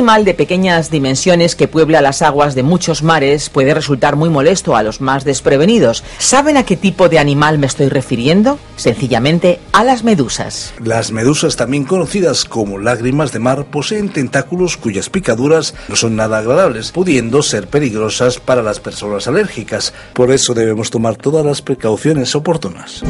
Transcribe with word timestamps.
Animal 0.00 0.24
de 0.24 0.32
pequeñas 0.32 0.90
dimensiones 0.90 1.54
que 1.54 1.68
puebla 1.68 2.00
las 2.00 2.22
aguas 2.22 2.54
de 2.54 2.62
muchos 2.62 3.02
mares 3.02 3.50
puede 3.50 3.74
resultar 3.74 4.16
muy 4.16 4.30
molesto 4.30 4.74
a 4.74 4.82
los 4.82 5.02
más 5.02 5.24
desprevenidos. 5.24 6.02
¿Saben 6.16 6.56
a 6.56 6.62
qué 6.62 6.74
tipo 6.78 7.10
de 7.10 7.18
animal 7.18 7.58
me 7.58 7.66
estoy 7.66 7.90
refiriendo? 7.90 8.58
Sencillamente 8.76 9.60
a 9.72 9.84
las 9.84 10.02
medusas. 10.02 10.72
Las 10.82 11.12
medusas, 11.12 11.56
también 11.56 11.84
conocidas 11.84 12.46
como 12.46 12.78
lágrimas 12.78 13.30
de 13.32 13.40
mar, 13.40 13.66
poseen 13.66 14.08
tentáculos 14.08 14.78
cuyas 14.78 15.10
picaduras 15.10 15.74
no 15.88 15.96
son 15.96 16.16
nada 16.16 16.38
agradables, 16.38 16.92
pudiendo 16.92 17.42
ser 17.42 17.66
peligrosas 17.66 18.38
para 18.38 18.62
las 18.62 18.80
personas 18.80 19.28
alérgicas. 19.28 19.92
Por 20.14 20.30
eso 20.30 20.54
debemos 20.54 20.88
tomar 20.88 21.16
todas 21.16 21.44
las 21.44 21.60
precauciones 21.60 22.34
oportunas. 22.34 23.02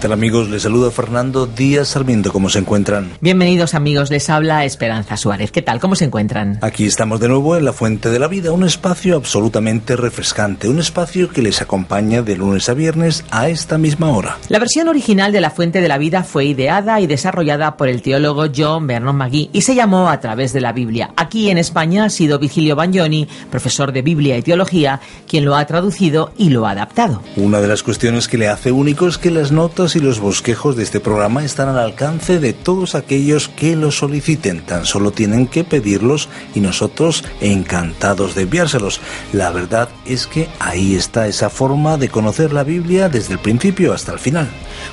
Tal 0.00 0.12
amigos? 0.12 0.48
Les 0.48 0.62
saluda 0.62 0.90
Fernando 0.90 1.46
Díaz 1.46 1.88
Sarmiento. 1.88 2.32
¿Cómo 2.32 2.48
se 2.48 2.58
encuentran? 2.58 3.10
Bienvenidos 3.20 3.74
amigos, 3.74 4.10
les 4.10 4.30
habla 4.30 4.64
Esperanza 4.64 5.18
Suárez. 5.18 5.52
¿Qué 5.52 5.60
tal? 5.60 5.78
¿Cómo 5.78 5.94
se 5.94 6.06
encuentran? 6.06 6.58
Aquí 6.62 6.86
estamos 6.86 7.20
de 7.20 7.28
nuevo 7.28 7.54
en 7.54 7.66
La 7.66 7.74
Fuente 7.74 8.08
de 8.08 8.18
la 8.18 8.26
Vida, 8.26 8.50
un 8.50 8.64
espacio 8.64 9.14
absolutamente 9.14 9.96
refrescante, 9.96 10.70
un 10.70 10.78
espacio 10.78 11.28
que 11.28 11.42
les 11.42 11.60
acompaña 11.60 12.22
de 12.22 12.34
lunes 12.34 12.70
a 12.70 12.74
viernes 12.74 13.24
a 13.30 13.50
esta 13.50 13.76
misma 13.76 14.08
hora. 14.08 14.38
La 14.48 14.58
versión 14.58 14.88
original 14.88 15.32
de 15.32 15.42
La 15.42 15.50
Fuente 15.50 15.82
de 15.82 15.88
la 15.88 15.98
Vida 15.98 16.22
fue 16.22 16.46
ideada 16.46 16.98
y 17.02 17.06
desarrollada 17.06 17.76
por 17.76 17.88
el 17.88 18.00
teólogo 18.00 18.46
John 18.56 18.86
Vernon 18.86 19.16
McGee 19.16 19.50
y 19.52 19.60
se 19.60 19.74
llamó 19.74 20.08
A 20.08 20.18
través 20.20 20.54
de 20.54 20.62
la 20.62 20.72
Biblia. 20.72 21.10
Aquí 21.16 21.50
en 21.50 21.58
España 21.58 22.06
ha 22.06 22.10
sido 22.10 22.38
Vigilio 22.38 22.74
Bagnoni, 22.74 23.28
profesor 23.50 23.92
de 23.92 24.00
Biblia 24.00 24.38
y 24.38 24.42
Teología, 24.42 24.98
quien 25.28 25.44
lo 25.44 25.56
ha 25.56 25.66
traducido 25.66 26.32
y 26.38 26.48
lo 26.48 26.66
ha 26.66 26.70
adaptado. 26.70 27.22
Una 27.36 27.60
de 27.60 27.68
las 27.68 27.82
cuestiones 27.82 28.28
que 28.28 28.38
le 28.38 28.48
hace 28.48 28.72
único 28.72 29.06
es 29.06 29.18
que 29.18 29.30
las 29.30 29.52
notas 29.52 29.89
y 29.96 30.00
los 30.00 30.20
bosquejos 30.20 30.76
de 30.76 30.82
este 30.82 31.00
programa 31.00 31.44
están 31.44 31.68
al 31.68 31.78
alcance 31.78 32.38
de 32.38 32.52
todos 32.52 32.94
aquellos 32.94 33.48
que 33.48 33.76
lo 33.76 33.90
soliciten. 33.90 34.60
Tan 34.60 34.84
solo 34.84 35.10
tienen 35.10 35.46
que 35.46 35.64
pedirlos 35.64 36.28
y 36.54 36.60
nosotros 36.60 37.24
encantados 37.40 38.34
de 38.34 38.42
enviárselos. 38.42 39.00
La 39.32 39.50
verdad 39.50 39.88
es 40.04 40.26
que 40.26 40.48
ahí 40.58 40.94
está 40.94 41.26
esa 41.26 41.50
forma 41.50 41.96
de 41.96 42.08
conocer 42.08 42.52
la 42.52 42.64
Biblia 42.64 43.08
desde 43.08 43.34
el 43.34 43.38
principio 43.38 43.92
hasta 43.92 44.12
el 44.12 44.18
final. 44.18 44.48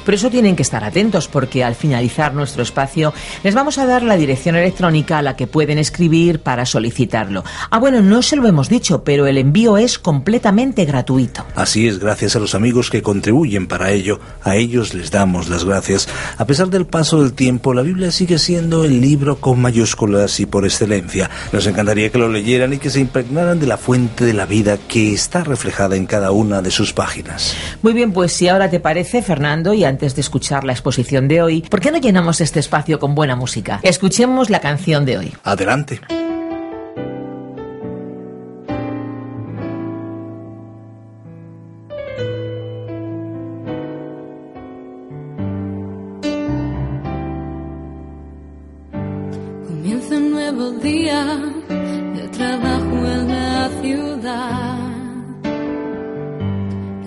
Por 0.05 0.13
eso 0.13 0.29
tienen 0.29 0.55
que 0.55 0.63
estar 0.63 0.83
atentos 0.83 1.27
porque 1.27 1.63
al 1.63 1.75
finalizar 1.75 2.33
nuestro 2.33 2.63
espacio 2.63 3.13
les 3.43 3.55
vamos 3.55 3.77
a 3.77 3.85
dar 3.85 4.03
la 4.03 4.17
dirección 4.17 4.55
electrónica 4.55 5.17
a 5.17 5.21
la 5.21 5.35
que 5.35 5.47
pueden 5.47 5.77
escribir 5.77 6.39
para 6.39 6.65
solicitarlo. 6.65 7.43
Ah, 7.69 7.79
bueno, 7.79 8.01
no 8.01 8.21
se 8.21 8.35
lo 8.35 8.47
hemos 8.47 8.69
dicho, 8.69 9.03
pero 9.03 9.27
el 9.27 9.37
envío 9.37 9.77
es 9.77 9.99
completamente 9.99 10.85
gratuito. 10.85 11.45
Así 11.55 11.87
es, 11.87 11.99
gracias 11.99 12.35
a 12.35 12.39
los 12.39 12.55
amigos 12.55 12.89
que 12.89 13.01
contribuyen 13.01 13.67
para 13.67 13.91
ello. 13.91 14.19
A 14.43 14.55
ellos 14.55 14.86
les 14.93 15.11
damos 15.11 15.49
las 15.49 15.65
gracias. 15.65 16.07
A 16.37 16.45
pesar 16.45 16.69
del 16.69 16.85
paso 16.85 17.21
del 17.21 17.33
tiempo, 17.33 17.73
la 17.73 17.81
Biblia 17.81 18.11
sigue 18.11 18.39
siendo 18.39 18.83
el 18.85 19.01
libro 19.01 19.37
con 19.39 19.61
mayúsculas 19.61 20.39
y 20.39 20.45
por 20.45 20.65
excelencia. 20.65 21.29
Nos 21.51 21.67
encantaría 21.67 22.11
que 22.11 22.17
lo 22.17 22.29
leyeran 22.29 22.73
y 22.73 22.77
que 22.77 22.89
se 22.89 22.99
impregnaran 22.99 23.59
de 23.59 23.67
la 23.67 23.77
fuente 23.77 24.25
de 24.25 24.33
la 24.33 24.45
vida 24.45 24.77
que 24.87 25.13
está 25.13 25.43
reflejada 25.43 25.95
en 25.95 26.05
cada 26.05 26.31
una 26.31 26.61
de 26.61 26.71
sus 26.71 26.93
páginas. 26.93 27.55
Muy 27.81 27.93
bien, 27.93 28.11
pues 28.13 28.33
si 28.33 28.47
ahora 28.47 28.69
te 28.69 28.79
parece, 28.79 29.21
Fernando, 29.21 29.73
y 29.73 29.83
antes 29.83 30.15
de 30.15 30.21
escuchar 30.21 30.63
la 30.63 30.73
exposición 30.73 31.27
de 31.27 31.41
hoy, 31.41 31.61
¿por 31.61 31.79
qué 31.79 31.91
no 31.91 31.97
llenamos 31.97 32.41
este 32.41 32.59
espacio 32.59 32.99
con 32.99 33.15
buena 33.15 33.35
música? 33.35 33.79
Escuchemos 33.83 34.49
la 34.49 34.59
canción 34.59 35.05
de 35.05 35.17
hoy. 35.17 35.33
Adelante. 35.43 36.01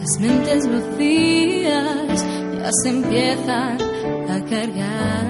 Las 0.01 0.19
mentes 0.19 0.67
vacías 0.67 2.25
ya 2.59 2.71
se 2.83 2.89
empiezan 2.89 3.79
a 4.29 4.41
cargar. 4.49 5.27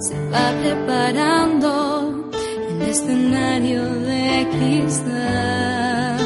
Se 0.00 0.16
va 0.30 0.52
preparando 0.62 2.30
el 2.70 2.82
escenario 2.82 3.84
de 3.84 4.48
cristal. 4.50 6.18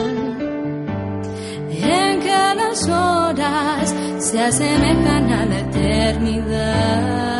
En 1.70 2.20
que 2.20 2.54
las 2.54 2.88
horas 2.88 3.94
se 4.18 4.40
asemejan 4.40 5.32
a 5.32 5.44
la 5.46 5.58
eternidad 5.60 7.32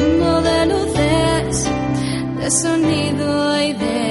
mundo 0.00 0.42
de 0.42 0.66
luces, 0.66 1.70
de 2.38 2.50
sonido 2.50 3.62
y 3.62 3.72
de 3.74 4.09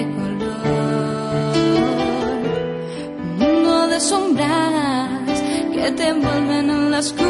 te 5.99 6.07
envuelven 6.07 6.69
en 6.69 6.91
la 6.91 6.99
oscuridad. 6.99 7.28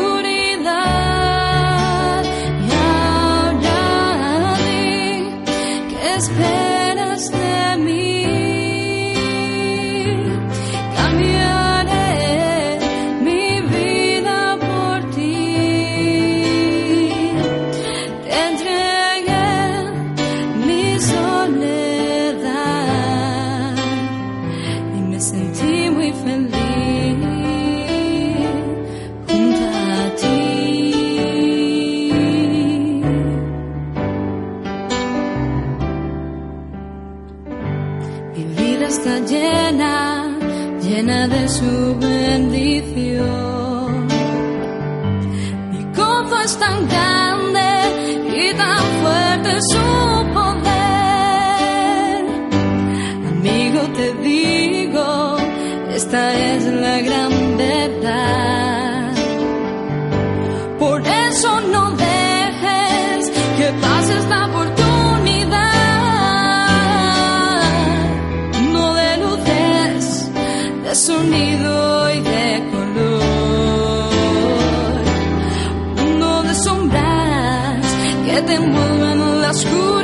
En 78.47 79.41
la 79.41 79.51
oscuridad. 79.51 79.98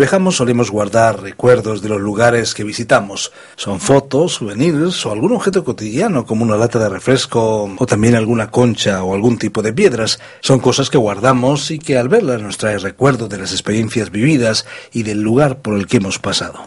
Viajamos 0.00 0.36
solemos 0.36 0.70
guardar 0.70 1.20
recuerdos 1.20 1.82
de 1.82 1.90
los 1.90 2.00
lugares 2.00 2.54
que 2.54 2.64
visitamos. 2.64 3.32
Son 3.56 3.80
fotos, 3.80 4.32
souvenirs 4.32 5.04
o 5.04 5.12
algún 5.12 5.32
objeto 5.32 5.62
cotidiano 5.62 6.24
como 6.24 6.42
una 6.42 6.56
lata 6.56 6.78
de 6.78 6.88
refresco 6.88 7.70
o 7.78 7.86
también 7.86 8.14
alguna 8.14 8.50
concha 8.50 9.04
o 9.04 9.14
algún 9.14 9.36
tipo 9.36 9.60
de 9.60 9.74
piedras. 9.74 10.18
Son 10.40 10.58
cosas 10.58 10.88
que 10.88 10.96
guardamos 10.96 11.70
y 11.70 11.78
que 11.78 11.98
al 11.98 12.08
verlas 12.08 12.40
nos 12.40 12.56
trae 12.56 12.78
recuerdos 12.78 13.28
de 13.28 13.36
las 13.36 13.52
experiencias 13.52 14.10
vividas 14.10 14.64
y 14.90 15.02
del 15.02 15.20
lugar 15.20 15.58
por 15.58 15.74
el 15.74 15.86
que 15.86 15.98
hemos 15.98 16.18
pasado. 16.18 16.60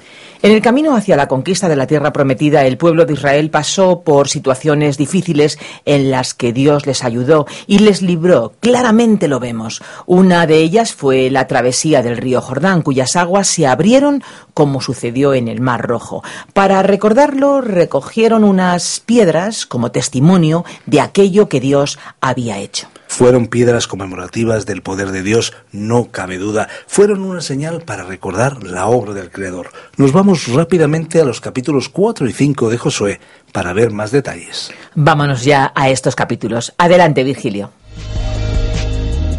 En 0.44 0.52
el 0.52 0.62
camino 0.62 0.94
hacia 0.94 1.16
la 1.16 1.30
conquista 1.30 1.70
de 1.70 1.78
la 1.78 1.88
tierra 1.88 2.12
prometida, 2.12 2.66
el 2.66 2.76
pueblo 2.76 3.06
de 3.06 3.14
Israel 3.14 3.50
pasó 3.50 4.02
por 4.02 4.28
situaciones 4.28 4.98
difíciles 4.98 5.58
en 5.86 6.12
las 6.12 6.34
que 6.34 6.52
Dios 6.52 6.86
les 6.86 7.06
ayudó 7.06 7.48
y 7.66 7.80
les 7.80 8.02
libró. 8.02 8.52
Claramente 8.60 9.30
lo 9.30 9.40
vemos. 9.40 9.82
Una 10.06 10.46
de 10.46 10.58
ellas 10.58 10.94
fue 10.94 11.30
la 11.30 11.48
travesía 11.48 12.02
del 12.02 12.18
río 12.18 12.42
Jordán, 12.42 12.82
cuyas 12.82 13.16
aguas 13.16 13.48
se 13.48 13.68
abrieron 13.68 14.22
como 14.54 14.82
sucedió 14.82 15.34
en 15.34 15.48
el 15.48 15.62
Mar 15.62 15.88
Rojo. 15.88 16.26
Para 16.52 16.84
recordarlo, 16.84 17.62
recogieron 17.62 18.44
unas 18.44 19.00
piedras 19.00 19.66
como 19.66 19.92
testimonio 19.92 20.66
de 20.86 21.00
aquello 21.00 21.48
que 21.48 21.62
Dios 21.62 22.00
había 22.20 22.58
hecho. 22.58 22.90
Fueron 23.14 23.46
piedras 23.46 23.88
conmemorativas 23.88 24.66
del 24.66 24.82
poder 24.82 25.12
de 25.12 25.22
Dios, 25.22 25.54
no 25.72 26.10
cabe 26.10 26.40
duda. 26.40 26.68
Fueron 26.88 27.22
una 27.22 27.42
señal 27.42 27.84
para 27.84 28.04
recordar 28.04 28.64
la 28.64 28.88
obra 28.88 29.14
del 29.14 29.30
Creador. 29.30 29.70
Nos 29.98 30.12
vamos 30.12 30.48
rápidamente 30.48 31.22
a 31.22 31.24
los 31.24 31.40
capítulos 31.40 31.90
4 31.90 32.28
y 32.28 32.34
5 32.34 32.72
de 32.72 32.78
Josué 32.80 33.20
para 33.52 33.72
ver 33.72 33.92
más 33.92 34.10
detalles. 34.10 34.72
Vámonos 34.96 35.44
ya 35.44 35.72
a 35.76 35.90
estos 35.90 36.16
capítulos. 36.16 36.74
Adelante, 36.80 37.24
Virgilio. 37.24 37.70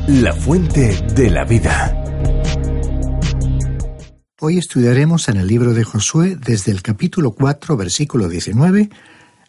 La 0.07 0.33
fuente 0.33 0.97
de 1.13 1.31
la 1.31 1.43
vida. 1.43 2.01
Hoy 4.39 4.59
estudiaremos 4.59 5.29
en 5.29 5.39
el 5.39 5.49
libro 5.49 5.75
de 5.75 5.83
Josué 5.83 6.37
desde 6.37 6.71
el 6.71 6.81
capítulo 6.81 7.33
4, 7.33 7.77
versículo 7.77 8.29
19, 8.29 8.89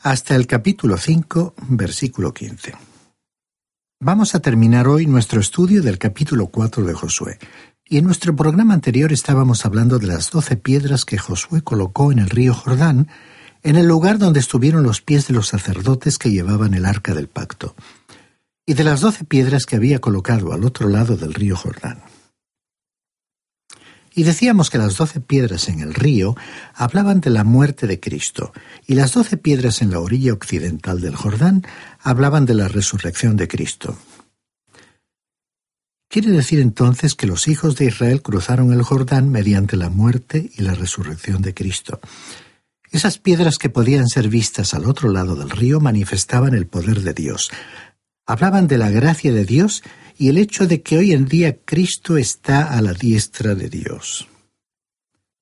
hasta 0.01 0.33
el 0.33 0.47
capítulo 0.47 0.97
5, 0.97 1.53
versículo 1.69 2.33
15. 2.33 2.94
Vamos 4.01 4.35
a 4.35 4.41
terminar 4.41 4.89
hoy 4.89 5.07
nuestro 5.07 5.39
estudio 5.39 5.81
del 5.81 5.97
capítulo 5.97 6.47
4 6.47 6.83
de 6.83 6.93
Josué. 6.93 7.39
Y 7.85 7.97
en 7.97 8.03
nuestro 8.03 8.35
programa 8.35 8.73
anterior 8.73 9.13
estábamos 9.13 9.65
hablando 9.65 9.99
de 9.99 10.07
las 10.07 10.31
doce 10.31 10.57
piedras 10.57 11.05
que 11.05 11.17
Josué 11.17 11.61
colocó 11.61 12.11
en 12.11 12.19
el 12.19 12.29
río 12.29 12.53
Jordán, 12.53 13.07
en 13.63 13.77
el 13.77 13.87
lugar 13.87 14.17
donde 14.17 14.41
estuvieron 14.41 14.83
los 14.83 15.01
pies 15.01 15.27
de 15.27 15.33
los 15.33 15.47
sacerdotes 15.47 16.17
que 16.17 16.29
llevaban 16.29 16.73
el 16.73 16.85
arca 16.85 17.13
del 17.13 17.29
pacto, 17.29 17.73
y 18.65 18.73
de 18.73 18.83
las 18.83 18.99
doce 18.99 19.23
piedras 19.23 19.65
que 19.65 19.77
había 19.77 19.99
colocado 19.99 20.51
al 20.51 20.65
otro 20.65 20.89
lado 20.89 21.15
del 21.15 21.33
río 21.33 21.55
Jordán. 21.55 22.01
Y 24.17 24.23
decíamos 24.23 24.69
que 24.69 24.77
las 24.77 24.95
doce 24.95 25.19
piedras 25.19 25.67
en 25.67 25.81
el 25.81 25.93
río 25.93 26.37
hablaban 26.73 27.19
de 27.19 27.29
la 27.29 27.43
muerte 27.43 27.85
de 27.85 27.99
Cristo, 27.99 28.53
y 28.87 28.95
las 28.95 29.11
doce 29.11 29.35
piedras 29.35 29.81
en 29.81 29.91
la 29.91 29.99
orilla 29.99 30.31
occidental 30.31 31.01
del 31.01 31.15
Jordán 31.15 31.65
hablaban 31.99 32.45
de 32.45 32.53
la 32.53 32.69
resurrección 32.69 33.35
de 33.35 33.49
Cristo. 33.49 33.97
Quiere 36.07 36.31
decir 36.31 36.61
entonces 36.61 37.13
que 37.13 37.27
los 37.27 37.49
hijos 37.49 37.75
de 37.75 37.85
Israel 37.85 38.21
cruzaron 38.21 38.71
el 38.71 38.83
Jordán 38.83 39.29
mediante 39.29 39.75
la 39.75 39.89
muerte 39.89 40.49
y 40.55 40.61
la 40.61 40.75
resurrección 40.75 41.41
de 41.41 41.53
Cristo. 41.53 41.99
Esas 42.91 43.17
piedras 43.17 43.57
que 43.57 43.69
podían 43.69 44.07
ser 44.07 44.29
vistas 44.29 44.73
al 44.73 44.85
otro 44.85 45.09
lado 45.09 45.35
del 45.35 45.49
río 45.49 45.81
manifestaban 45.81 46.53
el 46.53 46.67
poder 46.67 47.01
de 47.01 47.13
Dios. 47.13 47.51
Hablaban 48.25 48.67
de 48.67 48.77
la 48.77 48.89
gracia 48.89 49.33
de 49.33 49.43
Dios 49.43 49.83
y 50.17 50.29
el 50.29 50.37
hecho 50.37 50.67
de 50.67 50.81
que 50.81 50.97
hoy 50.97 51.13
en 51.13 51.25
día 51.25 51.57
Cristo 51.65 52.17
está 52.17 52.77
a 52.77 52.81
la 52.81 52.93
diestra 52.93 53.55
de 53.55 53.69
Dios. 53.69 54.27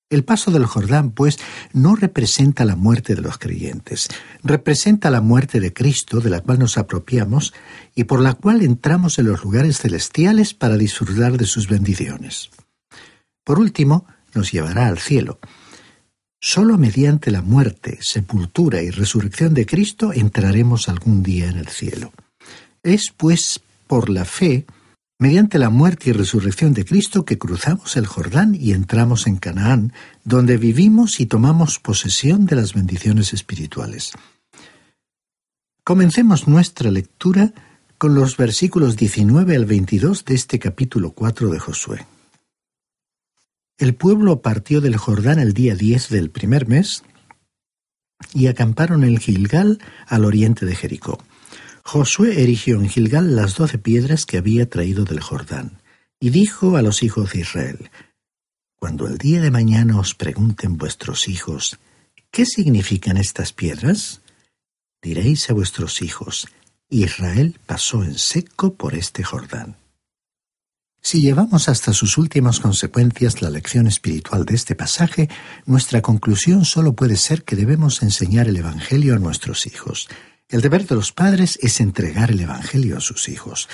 El 0.09 0.23
paso 0.23 0.51
del 0.51 0.67
Jordán, 0.67 1.09
pues, 1.09 1.39
no 1.73 1.95
representa 1.95 2.65
la 2.65 2.75
muerte 2.75 3.15
de 3.15 3.21
los 3.21 3.39
creyentes, 3.39 4.09
representa 4.43 5.09
la 5.09 5.21
muerte 5.21 5.59
de 5.59 5.73
Cristo, 5.73 6.19
de 6.19 6.29
la 6.29 6.41
cual 6.41 6.59
nos 6.59 6.77
apropiamos 6.77 7.51
y 7.95 8.03
por 8.03 8.21
la 8.21 8.35
cual 8.35 8.61
entramos 8.61 9.17
en 9.17 9.25
los 9.25 9.43
lugares 9.43 9.79
celestiales 9.79 10.53
para 10.53 10.77
disfrutar 10.77 11.37
de 11.37 11.45
sus 11.45 11.67
bendiciones. 11.67 12.51
Por 13.43 13.57
último, 13.57 14.05
nos 14.35 14.51
llevará 14.51 14.87
al 14.87 14.99
cielo. 14.99 15.39
Solo 16.39 16.77
mediante 16.77 17.31
la 17.31 17.41
muerte, 17.41 17.97
sepultura 18.01 18.83
y 18.83 18.91
resurrección 18.91 19.55
de 19.55 19.65
Cristo 19.65 20.13
entraremos 20.13 20.89
algún 20.89 21.23
día 21.23 21.49
en 21.49 21.57
el 21.57 21.69
cielo. 21.69 22.13
Es, 22.83 23.11
pues, 23.15 23.61
por 23.93 24.09
la 24.09 24.25
fe, 24.25 24.65
mediante 25.19 25.59
la 25.59 25.69
muerte 25.69 26.09
y 26.09 26.13
resurrección 26.13 26.73
de 26.73 26.83
Cristo, 26.83 27.25
que 27.25 27.37
cruzamos 27.37 27.95
el 27.95 28.07
Jordán 28.07 28.57
y 28.59 28.71
entramos 28.71 29.27
en 29.27 29.35
Canaán, 29.35 29.93
donde 30.23 30.57
vivimos 30.57 31.19
y 31.19 31.27
tomamos 31.27 31.77
posesión 31.77 32.47
de 32.47 32.55
las 32.55 32.73
bendiciones 32.73 33.33
espirituales. 33.33 34.13
Comencemos 35.83 36.47
nuestra 36.47 36.89
lectura 36.89 37.53
con 37.99 38.15
los 38.15 38.35
versículos 38.35 38.97
19 38.97 39.55
al 39.55 39.65
22 39.65 40.25
de 40.25 40.33
este 40.33 40.57
capítulo 40.57 41.11
4 41.11 41.49
de 41.49 41.59
Josué. 41.59 42.07
El 43.77 43.93
pueblo 43.93 44.41
partió 44.41 44.81
del 44.81 44.97
Jordán 44.97 45.37
el 45.37 45.53
día 45.53 45.75
10 45.75 46.09
del 46.09 46.31
primer 46.31 46.67
mes 46.67 47.03
y 48.33 48.47
acamparon 48.47 49.03
en 49.03 49.17
Gilgal 49.17 49.77
al 50.07 50.25
oriente 50.25 50.65
de 50.65 50.75
Jericó. 50.75 51.19
Josué 51.83 52.41
erigió 52.41 52.79
en 52.79 52.89
Gilgal 52.89 53.35
las 53.35 53.55
doce 53.55 53.77
piedras 53.77 54.25
que 54.25 54.37
había 54.37 54.69
traído 54.69 55.03
del 55.03 55.19
Jordán, 55.19 55.81
y 56.19 56.29
dijo 56.29 56.77
a 56.77 56.81
los 56.81 57.03
hijos 57.03 57.33
de 57.33 57.41
Israel, 57.41 57.91
Cuando 58.79 59.07
el 59.07 59.17
día 59.17 59.41
de 59.41 59.51
mañana 59.51 59.99
os 59.99 60.15
pregunten 60.15 60.77
vuestros 60.77 61.27
hijos, 61.27 61.79
¿qué 62.31 62.45
significan 62.45 63.17
estas 63.17 63.51
piedras? 63.51 64.21
Diréis 65.01 65.49
a 65.49 65.53
vuestros 65.53 66.01
hijos, 66.01 66.47
Israel 66.89 67.59
pasó 67.65 68.03
en 68.03 68.17
seco 68.17 68.75
por 68.75 68.95
este 68.95 69.23
Jordán. 69.23 69.75
Si 71.01 71.21
llevamos 71.21 71.67
hasta 71.67 71.91
sus 71.91 72.17
últimas 72.17 72.61
consecuencias 72.61 73.41
la 73.41 73.49
lección 73.49 73.87
espiritual 73.87 74.45
de 74.45 74.55
este 74.55 74.73
pasaje, 74.73 75.27
nuestra 75.65 76.01
conclusión 76.01 76.63
solo 76.63 76.93
puede 76.93 77.17
ser 77.17 77.43
que 77.43 77.57
debemos 77.57 78.01
enseñar 78.01 78.47
el 78.47 78.55
Evangelio 78.55 79.13
a 79.13 79.19
nuestros 79.19 79.67
hijos. 79.67 80.07
El 80.53 80.61
deber 80.61 80.85
de 80.85 80.93
los 80.93 81.11
padres 81.11 81.57
es 81.63 81.81
entregar 81.81 82.29
el 82.29 82.39
Evangelio 82.39 82.97
a 82.97 83.01
sus 83.01 83.27
hijos. 83.27 83.67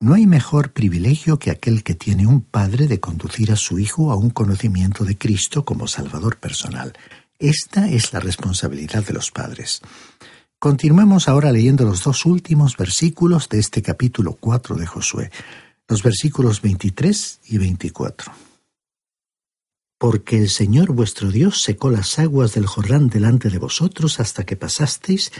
No 0.00 0.14
hay 0.14 0.26
mejor 0.26 0.72
privilegio 0.72 1.38
que 1.38 1.52
aquel 1.52 1.84
que 1.84 1.94
tiene 1.94 2.26
un 2.26 2.40
padre 2.40 2.88
de 2.88 2.98
conducir 2.98 3.52
a 3.52 3.56
su 3.56 3.78
hijo 3.78 4.10
a 4.10 4.16
un 4.16 4.30
conocimiento 4.30 5.04
de 5.04 5.16
Cristo 5.16 5.64
como 5.64 5.86
Salvador 5.86 6.38
personal. 6.38 6.92
Esta 7.38 7.88
es 7.88 8.12
la 8.12 8.18
responsabilidad 8.18 9.06
de 9.06 9.12
los 9.12 9.30
padres. 9.30 9.80
Continuemos 10.58 11.28
ahora 11.28 11.52
leyendo 11.52 11.84
los 11.84 12.02
dos 12.02 12.26
últimos 12.26 12.76
versículos 12.76 13.48
de 13.48 13.60
este 13.60 13.80
capítulo 13.80 14.36
4 14.40 14.74
de 14.74 14.86
Josué, 14.86 15.30
los 15.86 16.02
versículos 16.02 16.60
23 16.62 17.42
y 17.44 17.58
24. 17.58 18.32
Porque 19.98 20.38
el 20.38 20.48
Señor 20.48 20.90
vuestro 20.90 21.30
Dios 21.30 21.62
secó 21.62 21.90
las 21.92 22.18
aguas 22.18 22.54
del 22.54 22.66
Jordán 22.66 23.08
delante 23.08 23.50
de 23.50 23.58
vosotros 23.58 24.18
hasta 24.18 24.44
que 24.44 24.56
pasasteis, 24.56 25.30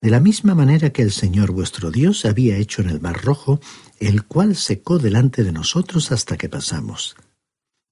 de 0.00 0.10
la 0.10 0.20
misma 0.20 0.54
manera 0.54 0.90
que 0.90 1.02
el 1.02 1.10
Señor 1.10 1.52
vuestro 1.52 1.90
Dios 1.90 2.24
había 2.24 2.56
hecho 2.56 2.82
en 2.82 2.90
el 2.90 3.00
Mar 3.00 3.22
Rojo, 3.22 3.60
el 3.98 4.24
cual 4.24 4.56
secó 4.56 4.98
delante 4.98 5.42
de 5.42 5.52
nosotros 5.52 6.12
hasta 6.12 6.36
que 6.36 6.48
pasamos, 6.48 7.16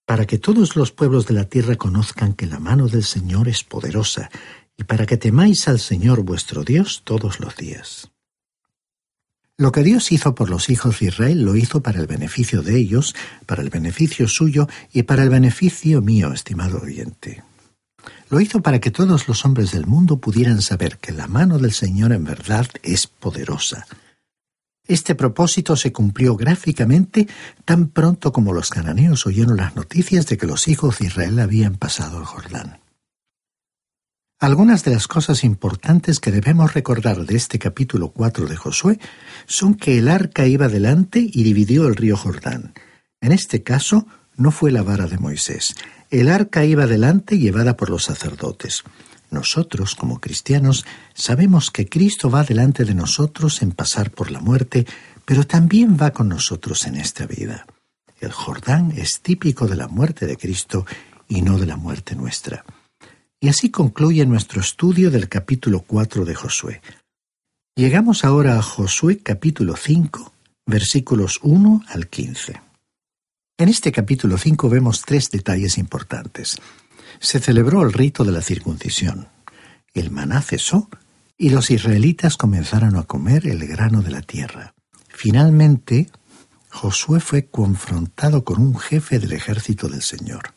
para 0.07 0.27
que 0.27 0.39
todos 0.39 0.77
los 0.77 0.93
pueblos 0.93 1.27
de 1.27 1.35
la 1.35 1.45
tierra 1.45 1.77
conozcan 1.77 2.35
que 2.35 2.47
la 2.47 2.59
mano 2.59 2.89
del 2.89 3.05
Señor 3.05 3.49
es 3.49 3.65
poderosa, 3.65 4.31
y 4.77 4.85
para 4.85 5.07
que 5.07 5.17
temáis 5.17 5.69
al 5.69 5.79
Señor 5.79 6.23
vuestro 6.23 6.65
Dios 6.65 7.03
todos 7.05 7.41
los 7.41 7.57
días. 7.57 8.11
Lo 9.57 9.71
que 9.71 9.85
Dios 9.85 10.11
hizo 10.11 10.35
por 10.35 10.51
los 10.51 10.69
hijos 10.69 10.99
de 10.99 11.07
Israel 11.07 11.43
lo 11.43 11.55
hizo 11.55 11.81
para 11.81 12.01
el 12.01 12.09
beneficio 12.09 12.61
de 12.63 12.77
ellos, 12.77 13.15
para 13.47 13.63
el 13.63 13.71
beneficio 13.71 14.27
suyo 14.27 14.67
y 14.93 15.05
para 15.05 15.23
el 15.23 15.31
beneficio 15.31 16.03
mío, 16.03 16.33
estimado 16.33 16.81
oyente. 16.83 17.45
Lo 18.35 18.41
hizo 18.41 18.63
para 18.63 18.81
que 18.81 18.91
todos 18.91 19.29
los 19.29 19.45
hombres 19.45 19.71
del 19.71 19.87
mundo 19.87 20.17
pudieran 20.17 20.61
saber 20.61 20.99
que 20.99 21.13
la 21.13 21.29
mano 21.29 21.57
del 21.57 21.71
Señor 21.71 22.11
en 22.11 22.25
verdad 22.25 22.67
es 22.83 23.07
poderosa. 23.07 23.87
Este 24.89 25.15
propósito 25.15 25.77
se 25.77 25.93
cumplió 25.93 26.35
gráficamente 26.35 27.29
tan 27.65 27.87
pronto 27.87 28.33
como 28.33 28.53
los 28.53 28.71
cananeos 28.71 29.25
oyeron 29.27 29.57
las 29.57 29.77
noticias 29.77 30.27
de 30.27 30.37
que 30.37 30.49
los 30.49 30.67
hijos 30.67 30.99
de 30.99 31.07
Israel 31.07 31.39
habían 31.39 31.77
pasado 31.77 32.19
el 32.19 32.25
Jordán. 32.25 32.81
Algunas 34.41 34.83
de 34.83 34.95
las 34.95 35.07
cosas 35.07 35.45
importantes 35.45 36.19
que 36.19 36.33
debemos 36.33 36.75
recordar 36.75 37.25
de 37.25 37.37
este 37.37 37.61
capítulo 37.61 38.09
4 38.09 38.49
de 38.49 38.57
Josué 38.57 38.99
son 39.47 39.77
que 39.77 39.99
el 39.99 40.09
arca 40.09 40.45
iba 40.49 40.67
delante 40.67 41.21
y 41.21 41.45
dividió 41.45 41.87
el 41.87 41.95
río 41.95 42.17
Jordán. 42.17 42.75
En 43.21 43.31
este 43.31 43.63
caso, 43.63 44.09
no 44.37 44.51
fue 44.51 44.71
la 44.71 44.83
vara 44.83 45.07
de 45.07 45.19
Moisés. 45.19 45.75
El 46.11 46.29
arca 46.29 46.65
iba 46.65 46.87
delante 46.87 47.39
llevada 47.39 47.77
por 47.77 47.91
los 47.91 48.05
sacerdotes. 48.05 48.85
Nosotros, 49.31 49.95
como 49.95 50.21
cristianos, 50.21 50.85
sabemos 51.15 51.71
que 51.71 51.89
Cristo 51.89 52.31
va 52.31 52.45
delante 52.45 52.85
de 52.85 52.95
nosotros 52.95 53.63
en 53.63 53.73
pasar 53.73 54.11
por 54.11 54.31
la 54.31 54.41
muerte, 54.41 54.87
pero 55.25 55.47
también 55.47 55.97
va 56.01 56.13
con 56.13 56.29
nosotros 56.29 56.87
en 56.87 56.97
esta 56.97 57.27
vida. 57.27 57.67
El 58.21 58.33
Jordán 58.33 58.93
es 58.97 59.21
típico 59.21 59.67
de 59.67 59.77
la 59.77 59.89
muerte 59.89 60.27
de 60.27 60.37
Cristo 60.37 60.87
y 61.29 61.43
no 61.43 61.59
de 61.59 61.67
la 61.67 61.77
muerte 61.77 62.15
nuestra. 62.15 62.65
Y 63.41 63.49
así 63.49 63.71
concluye 63.71 64.25
nuestro 64.25 64.61
estudio 64.61 65.11
del 65.11 65.29
capítulo 65.29 65.81
4 65.81 66.25
de 66.25 66.35
Josué. 66.35 66.81
Llegamos 67.77 68.25
ahora 68.25 68.57
a 68.57 68.63
Josué 68.63 69.19
capítulo 69.19 69.75
5, 69.77 70.33
versículos 70.65 71.41
1 71.43 71.83
al 71.89 72.09
15. 72.09 72.61
En 73.57 73.69
este 73.69 73.93
capítulo 73.93 74.37
5 74.37 74.69
vemos 74.69 75.03
tres 75.03 75.31
detalles 75.31 75.79
importantes. 75.79 76.57
Se 77.21 77.39
celebró 77.39 77.83
el 77.83 77.93
rito 77.93 78.25
de 78.25 78.33
la 78.33 78.43
circuncisión. 78.43 79.29
El 79.93 80.11
maná 80.11 80.43
cesó 80.43 80.89
y 81.39 81.51
los 81.51 81.71
israelitas 81.71 82.37
comenzaron 82.37 82.97
a 82.97 83.05
comer 83.05 83.47
el 83.47 83.65
grano 83.69 84.03
de 84.03 84.11
la 84.11 84.23
tierra. 84.23 84.75
Finalmente, 85.09 86.11
Josué 86.69 87.21
fue 87.21 87.47
confrontado 87.47 88.43
con 88.43 88.61
un 88.61 88.77
jefe 88.77 89.21
del 89.21 89.33
ejército 89.33 89.89
del 89.89 90.03
Señor. 90.03 90.53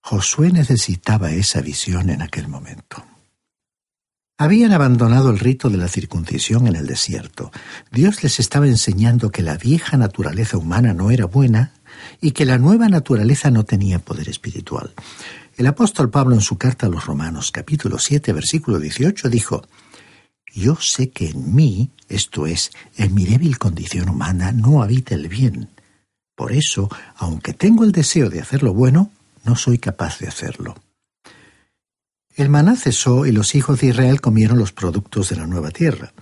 Josué 0.00 0.50
necesitaba 0.50 1.32
esa 1.32 1.60
visión 1.60 2.08
en 2.08 2.22
aquel 2.22 2.48
momento. 2.48 3.04
Habían 4.38 4.72
abandonado 4.72 5.28
el 5.28 5.38
rito 5.38 5.68
de 5.68 5.76
la 5.76 5.88
circuncisión 5.88 6.66
en 6.66 6.74
el 6.74 6.86
desierto. 6.86 7.52
Dios 7.92 8.22
les 8.22 8.40
estaba 8.40 8.66
enseñando 8.66 9.30
que 9.30 9.42
la 9.42 9.58
vieja 9.58 9.98
naturaleza 9.98 10.56
humana 10.56 10.94
no 10.94 11.10
era 11.10 11.26
buena 11.26 11.74
y 12.20 12.32
que 12.32 12.44
la 12.44 12.58
nueva 12.58 12.88
naturaleza 12.88 13.50
no 13.50 13.64
tenía 13.64 13.98
poder 13.98 14.28
espiritual. 14.28 14.92
El 15.56 15.66
apóstol 15.66 16.10
Pablo 16.10 16.34
en 16.34 16.40
su 16.40 16.56
carta 16.56 16.86
a 16.86 16.88
los 16.90 17.04
Romanos 17.06 17.50
capítulo 17.52 17.98
7 17.98 18.32
versículo 18.32 18.78
18 18.78 19.28
dijo, 19.28 19.62
Yo 20.54 20.76
sé 20.76 21.10
que 21.10 21.30
en 21.30 21.54
mí, 21.54 21.90
esto 22.08 22.46
es, 22.46 22.70
en 22.96 23.14
mi 23.14 23.24
débil 23.24 23.58
condición 23.58 24.08
humana, 24.08 24.52
no 24.52 24.82
habita 24.82 25.14
el 25.14 25.28
bien. 25.28 25.68
Por 26.34 26.52
eso, 26.52 26.88
aunque 27.16 27.52
tengo 27.52 27.84
el 27.84 27.92
deseo 27.92 28.30
de 28.30 28.40
hacer 28.40 28.62
lo 28.62 28.72
bueno, 28.72 29.10
no 29.44 29.56
soy 29.56 29.78
capaz 29.78 30.18
de 30.18 30.28
hacerlo. 30.28 30.76
El 32.34 32.48
maná 32.48 32.76
cesó 32.76 33.26
y 33.26 33.32
los 33.32 33.54
hijos 33.54 33.80
de 33.80 33.88
Israel 33.88 34.20
comieron 34.20 34.58
los 34.58 34.72
productos 34.72 35.28
de 35.28 35.36
la 35.36 35.46
nueva 35.46 35.70
tierra. 35.70 36.12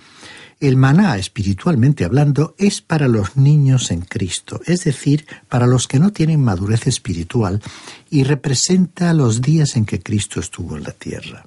El 0.60 0.76
maná, 0.76 1.16
espiritualmente 1.18 2.04
hablando, 2.04 2.56
es 2.58 2.80
para 2.80 3.06
los 3.06 3.36
niños 3.36 3.92
en 3.92 4.00
Cristo, 4.00 4.60
es 4.66 4.82
decir, 4.82 5.24
para 5.48 5.68
los 5.68 5.86
que 5.86 6.00
no 6.00 6.12
tienen 6.12 6.42
madurez 6.42 6.88
espiritual, 6.88 7.62
y 8.10 8.24
representa 8.24 9.14
los 9.14 9.40
días 9.40 9.76
en 9.76 9.86
que 9.86 10.00
Cristo 10.00 10.40
estuvo 10.40 10.76
en 10.76 10.82
la 10.82 10.92
tierra. 10.92 11.46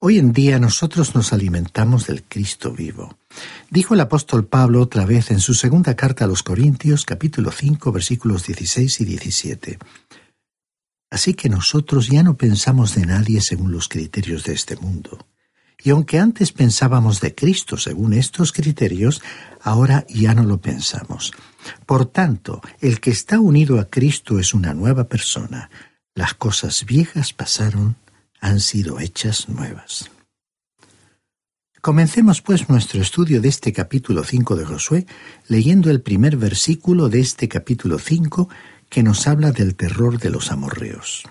Hoy 0.00 0.18
en 0.18 0.32
día 0.32 0.58
nosotros 0.58 1.14
nos 1.14 1.32
alimentamos 1.32 2.08
del 2.08 2.24
Cristo 2.24 2.72
vivo. 2.72 3.18
Dijo 3.70 3.94
el 3.94 4.00
apóstol 4.00 4.46
Pablo 4.46 4.80
otra 4.80 5.06
vez 5.06 5.30
en 5.30 5.38
su 5.38 5.54
segunda 5.54 5.94
carta 5.94 6.24
a 6.24 6.28
los 6.28 6.42
Corintios 6.42 7.04
capítulo 7.04 7.52
5 7.52 7.92
versículos 7.92 8.44
16 8.44 9.00
y 9.00 9.04
17. 9.04 9.78
Así 11.08 11.34
que 11.34 11.48
nosotros 11.48 12.08
ya 12.08 12.24
no 12.24 12.36
pensamos 12.36 12.96
de 12.96 13.06
nadie 13.06 13.40
según 13.40 13.70
los 13.70 13.86
criterios 13.86 14.42
de 14.42 14.54
este 14.54 14.74
mundo. 14.74 15.24
Y 15.84 15.90
aunque 15.90 16.18
antes 16.18 16.52
pensábamos 16.52 17.20
de 17.20 17.34
Cristo 17.34 17.76
según 17.76 18.12
estos 18.12 18.52
criterios, 18.52 19.20
ahora 19.60 20.06
ya 20.08 20.34
no 20.34 20.44
lo 20.44 20.60
pensamos. 20.60 21.32
Por 21.86 22.06
tanto, 22.06 22.60
el 22.80 23.00
que 23.00 23.10
está 23.10 23.40
unido 23.40 23.80
a 23.80 23.90
Cristo 23.90 24.38
es 24.38 24.54
una 24.54 24.74
nueva 24.74 25.08
persona. 25.08 25.70
Las 26.14 26.34
cosas 26.34 26.84
viejas 26.84 27.32
pasaron, 27.32 27.96
han 28.40 28.60
sido 28.60 29.00
hechas 29.00 29.48
nuevas. 29.48 30.10
Comencemos 31.80 32.42
pues 32.42 32.68
nuestro 32.68 33.02
estudio 33.02 33.40
de 33.40 33.48
este 33.48 33.72
capítulo 33.72 34.22
5 34.22 34.54
de 34.54 34.64
Josué 34.64 35.06
leyendo 35.48 35.90
el 35.90 36.00
primer 36.00 36.36
versículo 36.36 37.08
de 37.08 37.18
este 37.18 37.48
capítulo 37.48 37.98
5 37.98 38.48
que 38.88 39.02
nos 39.02 39.26
habla 39.26 39.50
del 39.50 39.74
terror 39.74 40.20
de 40.20 40.30
los 40.30 40.52
amorreos. 40.52 41.24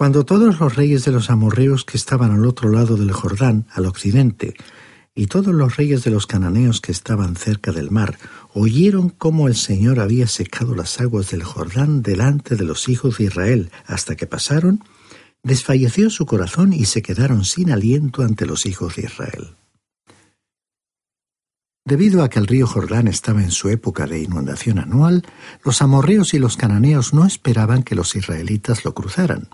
Cuando 0.00 0.24
todos 0.24 0.60
los 0.60 0.76
reyes 0.76 1.04
de 1.04 1.12
los 1.12 1.28
amorreos 1.28 1.84
que 1.84 1.98
estaban 1.98 2.30
al 2.30 2.46
otro 2.46 2.70
lado 2.70 2.96
del 2.96 3.12
Jordán, 3.12 3.66
al 3.70 3.84
occidente, 3.84 4.54
y 5.14 5.26
todos 5.26 5.54
los 5.54 5.76
reyes 5.76 6.04
de 6.04 6.10
los 6.10 6.26
cananeos 6.26 6.80
que 6.80 6.90
estaban 6.90 7.36
cerca 7.36 7.70
del 7.70 7.90
mar, 7.90 8.18
oyeron 8.54 9.10
cómo 9.10 9.46
el 9.46 9.54
Señor 9.54 10.00
había 10.00 10.26
secado 10.26 10.74
las 10.74 11.02
aguas 11.02 11.30
del 11.30 11.42
Jordán 11.42 12.00
delante 12.00 12.56
de 12.56 12.64
los 12.64 12.88
hijos 12.88 13.18
de 13.18 13.24
Israel 13.24 13.70
hasta 13.84 14.16
que 14.16 14.26
pasaron, 14.26 14.82
desfalleció 15.42 16.08
su 16.08 16.24
corazón 16.24 16.72
y 16.72 16.86
se 16.86 17.02
quedaron 17.02 17.44
sin 17.44 17.70
aliento 17.70 18.22
ante 18.22 18.46
los 18.46 18.64
hijos 18.64 18.96
de 18.96 19.02
Israel. 19.02 19.48
Debido 21.84 22.22
a 22.22 22.30
que 22.30 22.38
el 22.38 22.46
río 22.46 22.66
Jordán 22.66 23.06
estaba 23.06 23.42
en 23.42 23.50
su 23.50 23.68
época 23.68 24.06
de 24.06 24.22
inundación 24.22 24.78
anual, 24.78 25.26
los 25.62 25.82
amorreos 25.82 26.32
y 26.32 26.38
los 26.38 26.56
cananeos 26.56 27.12
no 27.12 27.26
esperaban 27.26 27.82
que 27.82 27.94
los 27.94 28.16
israelitas 28.16 28.86
lo 28.86 28.94
cruzaran. 28.94 29.50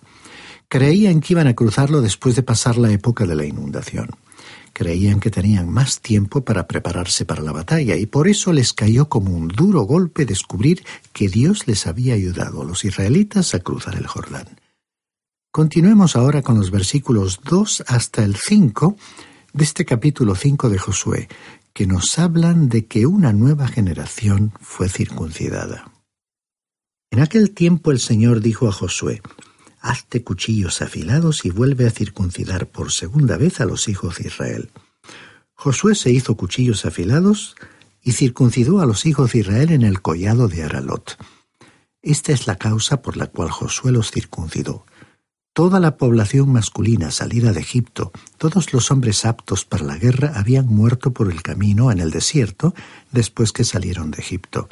Creían 0.68 1.20
que 1.20 1.34
iban 1.34 1.46
a 1.46 1.54
cruzarlo 1.54 2.00
después 2.00 2.34
de 2.34 2.42
pasar 2.42 2.76
la 2.76 2.90
época 2.90 3.24
de 3.24 3.36
la 3.36 3.44
inundación. 3.44 4.10
Creían 4.72 5.20
que 5.20 5.30
tenían 5.30 5.70
más 5.70 6.00
tiempo 6.00 6.44
para 6.44 6.66
prepararse 6.66 7.24
para 7.24 7.42
la 7.42 7.52
batalla 7.52 7.96
y 7.96 8.06
por 8.06 8.28
eso 8.28 8.52
les 8.52 8.72
cayó 8.72 9.08
como 9.08 9.30
un 9.30 9.48
duro 9.48 9.82
golpe 9.82 10.26
descubrir 10.26 10.84
que 11.12 11.28
Dios 11.28 11.66
les 11.66 11.86
había 11.86 12.14
ayudado 12.14 12.62
a 12.62 12.64
los 12.64 12.84
israelitas 12.84 13.54
a 13.54 13.60
cruzar 13.60 13.96
el 13.96 14.06
Jordán. 14.06 14.60
Continuemos 15.52 16.16
ahora 16.16 16.42
con 16.42 16.58
los 16.58 16.70
versículos 16.70 17.40
2 17.44 17.84
hasta 17.86 18.24
el 18.24 18.36
5 18.36 18.96
de 19.54 19.64
este 19.64 19.86
capítulo 19.86 20.34
5 20.34 20.68
de 20.68 20.78
Josué, 20.78 21.28
que 21.72 21.86
nos 21.86 22.18
hablan 22.18 22.68
de 22.68 22.86
que 22.86 23.06
una 23.06 23.32
nueva 23.32 23.68
generación 23.68 24.52
fue 24.60 24.90
circuncidada. 24.90 25.90
En 27.10 27.20
aquel 27.20 27.52
tiempo 27.52 27.90
el 27.92 28.00
Señor 28.00 28.40
dijo 28.40 28.68
a 28.68 28.72
Josué, 28.72 29.22
Hazte 29.86 30.24
cuchillos 30.24 30.82
afilados 30.82 31.44
y 31.44 31.50
vuelve 31.50 31.86
a 31.86 31.92
circuncidar 31.92 32.66
por 32.66 32.90
segunda 32.90 33.36
vez 33.36 33.60
a 33.60 33.66
los 33.66 33.86
hijos 33.86 34.18
de 34.18 34.26
Israel. 34.26 34.72
Josué 35.54 35.94
se 35.94 36.10
hizo 36.10 36.36
cuchillos 36.36 36.84
afilados 36.84 37.54
y 38.02 38.10
circuncidó 38.10 38.80
a 38.80 38.86
los 38.86 39.06
hijos 39.06 39.30
de 39.30 39.38
Israel 39.38 39.70
en 39.70 39.82
el 39.82 40.02
collado 40.02 40.48
de 40.48 40.64
Aralot. 40.64 41.16
Esta 42.02 42.32
es 42.32 42.48
la 42.48 42.56
causa 42.56 43.00
por 43.00 43.16
la 43.16 43.28
cual 43.28 43.48
Josué 43.48 43.92
los 43.92 44.10
circuncidó 44.10 44.86
Toda 45.52 45.78
la 45.78 45.96
población 45.96 46.50
masculina 46.50 47.12
salida 47.12 47.52
de 47.52 47.60
Egipto, 47.60 48.10
todos 48.38 48.72
los 48.72 48.90
hombres 48.90 49.24
aptos 49.24 49.64
para 49.64 49.84
la 49.84 49.96
guerra 49.98 50.32
habían 50.34 50.66
muerto 50.66 51.12
por 51.12 51.30
el 51.30 51.42
camino 51.42 51.92
en 51.92 52.00
el 52.00 52.10
desierto 52.10 52.74
después 53.12 53.52
que 53.52 53.62
salieron 53.62 54.10
de 54.10 54.18
Egipto. 54.18 54.66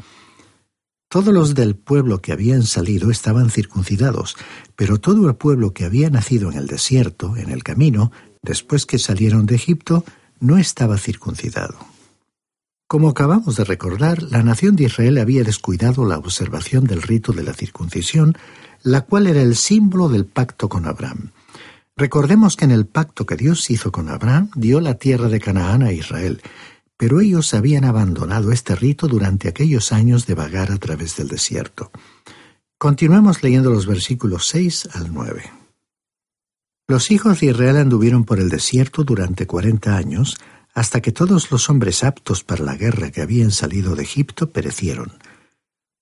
Todos 1.15 1.33
los 1.33 1.55
del 1.55 1.77
pueblo 1.77 2.21
que 2.21 2.33
habían 2.33 2.65
salido 2.65 3.09
estaban 3.09 3.49
circuncidados, 3.49 4.35
pero 4.75 4.99
todo 4.99 5.29
el 5.29 5.37
pueblo 5.37 5.73
que 5.73 5.85
había 5.85 6.11
nacido 6.11 6.51
en 6.51 6.59
el 6.59 6.67
desierto, 6.67 7.37
en 7.37 7.51
el 7.51 7.63
camino, 7.63 8.11
después 8.43 8.85
que 8.85 8.99
salieron 8.99 9.47
de 9.47 9.55
Egipto, 9.55 10.05
no 10.41 10.59
estaba 10.59 10.99
circuncidado. 10.99 11.77
Como 12.89 13.11
acabamos 13.11 13.55
de 13.55 13.63
recordar, 13.63 14.25
la 14.25 14.43
nación 14.43 14.75
de 14.75 14.87
Israel 14.87 15.19
había 15.19 15.45
descuidado 15.45 16.05
la 16.05 16.19
observación 16.19 16.83
del 16.83 17.01
rito 17.01 17.33
de 17.33 17.45
la 17.45 17.55
circuncisión 17.55 18.37
la 18.83 19.03
cual 19.03 19.29
era 19.29 19.41
el 19.41 19.55
símbolo 19.55 20.09
del 20.09 20.27
pacto 20.27 20.69
con 20.69 20.85
Abraham. 20.85 21.31
Recordemos 21.97 22.57
que 22.57 22.65
en 22.65 22.73
el 22.73 22.87
pacto 22.87 23.25
que 23.25 23.37
Dios 23.37 23.71
hizo 23.71 23.93
con 23.93 24.09
Abraham 24.09 24.51
dio 24.57 24.81
la 24.81 24.95
tierra 24.95 25.29
de 25.29 25.39
Canaán 25.39 25.85
a 25.85 25.93
Israel, 25.93 26.43
pero 26.97 27.21
ellos 27.21 27.55
habían 27.55 27.85
abandonado 27.85 28.53
este 28.53 28.75
rito 28.77 29.09
durante 29.09 29.49
aquellos 29.49 29.93
años 29.93 30.27
de 30.27 30.35
vagar 30.35 30.71
a 30.71 30.79
través 30.79 31.17
del 31.17 31.29
desierto. 31.29 31.91
Continuemos 32.79 33.43
leyendo 33.43 33.71
los 33.71 33.87
versículos 33.87 34.47
6 34.49 34.91
al 34.95 35.13
9. 35.13 35.51
Los 36.87 37.11
hijos 37.11 37.41
de 37.41 37.47
Israel 37.47 37.79
anduvieron 37.79 38.25
por 38.25 38.39
el 38.39 38.51
desierto 38.51 39.05
durante 39.05 39.47
cuarenta 39.47 39.97
años, 39.97 40.37
hasta 40.75 41.01
que 41.01 41.13
todos 41.13 41.51
los 41.51 41.71
hombres 41.71 42.05
aptos 42.05 42.45
para 42.45 42.65
la 42.65 42.77
guerra 42.77 43.11
que 43.11 43.23
habían 43.23 43.53
salido 43.53 43.97
de 43.97 44.03
Egipto 44.03 44.51
perecieron. 44.51 45.13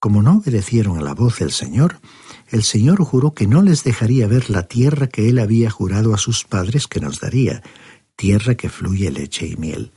Como 0.01 0.23
no 0.23 0.39
obedecieron 0.39 0.99
a 0.99 1.03
la 1.03 1.15
voz 1.15 1.39
del 1.39 1.53
Señor, 1.53 2.01
el 2.49 2.65
Señor 2.65 3.05
juró 3.05 3.33
que 3.33 3.47
no 3.47 3.63
les 3.63 3.85
dejaría 3.85 4.27
ver 4.27 4.51
la 4.51 4.65
tierra 4.65 5.07
que 5.07 5.29
Él 5.29 5.39
había 5.39 5.71
jurado 5.71 6.15
a 6.15 6.19
sus 6.19 6.45
padres 6.45 6.89
que 6.89 7.01
nos 7.01 7.21
daría, 7.21 7.63
tierra 8.17 8.57
que 8.57 8.69
fluye 8.69 9.11
leche 9.13 9.47
y 9.47 9.57
miel. 9.57 9.93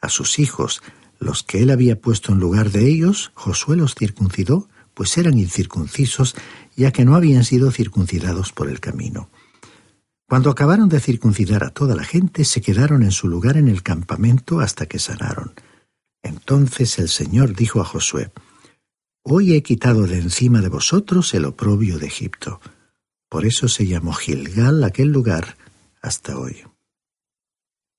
A 0.00 0.08
sus 0.08 0.38
hijos, 0.38 0.82
los 1.18 1.42
que 1.42 1.62
Él 1.62 1.70
había 1.70 2.00
puesto 2.00 2.32
en 2.32 2.40
lugar 2.40 2.70
de 2.70 2.88
ellos, 2.88 3.32
Josué 3.34 3.76
los 3.76 3.94
circuncidó, 3.94 4.68
pues 4.94 5.16
eran 5.18 5.38
incircuncisos, 5.38 6.34
ya 6.76 6.92
que 6.92 7.04
no 7.04 7.14
habían 7.14 7.44
sido 7.44 7.70
circuncidados 7.70 8.52
por 8.52 8.68
el 8.68 8.80
camino. 8.80 9.30
Cuando 10.28 10.50
acabaron 10.50 10.88
de 10.88 11.00
circuncidar 11.00 11.64
a 11.64 11.70
toda 11.70 11.94
la 11.94 12.04
gente, 12.04 12.44
se 12.44 12.60
quedaron 12.60 13.02
en 13.02 13.12
su 13.12 13.28
lugar 13.28 13.56
en 13.56 13.68
el 13.68 13.82
campamento 13.82 14.60
hasta 14.60 14.86
que 14.86 14.98
sanaron. 14.98 15.54
Entonces 16.22 16.98
el 16.98 17.08
Señor 17.08 17.54
dijo 17.54 17.80
a 17.80 17.84
Josué, 17.84 18.30
Hoy 19.22 19.54
he 19.54 19.62
quitado 19.62 20.06
de 20.06 20.18
encima 20.18 20.60
de 20.60 20.68
vosotros 20.68 21.32
el 21.34 21.44
oprobio 21.44 21.98
de 21.98 22.06
Egipto. 22.06 22.60
Por 23.28 23.46
eso 23.46 23.68
se 23.68 23.86
llamó 23.86 24.12
Gilgal 24.12 24.84
aquel 24.84 25.08
lugar 25.08 25.56
hasta 26.00 26.38
hoy. 26.38 26.62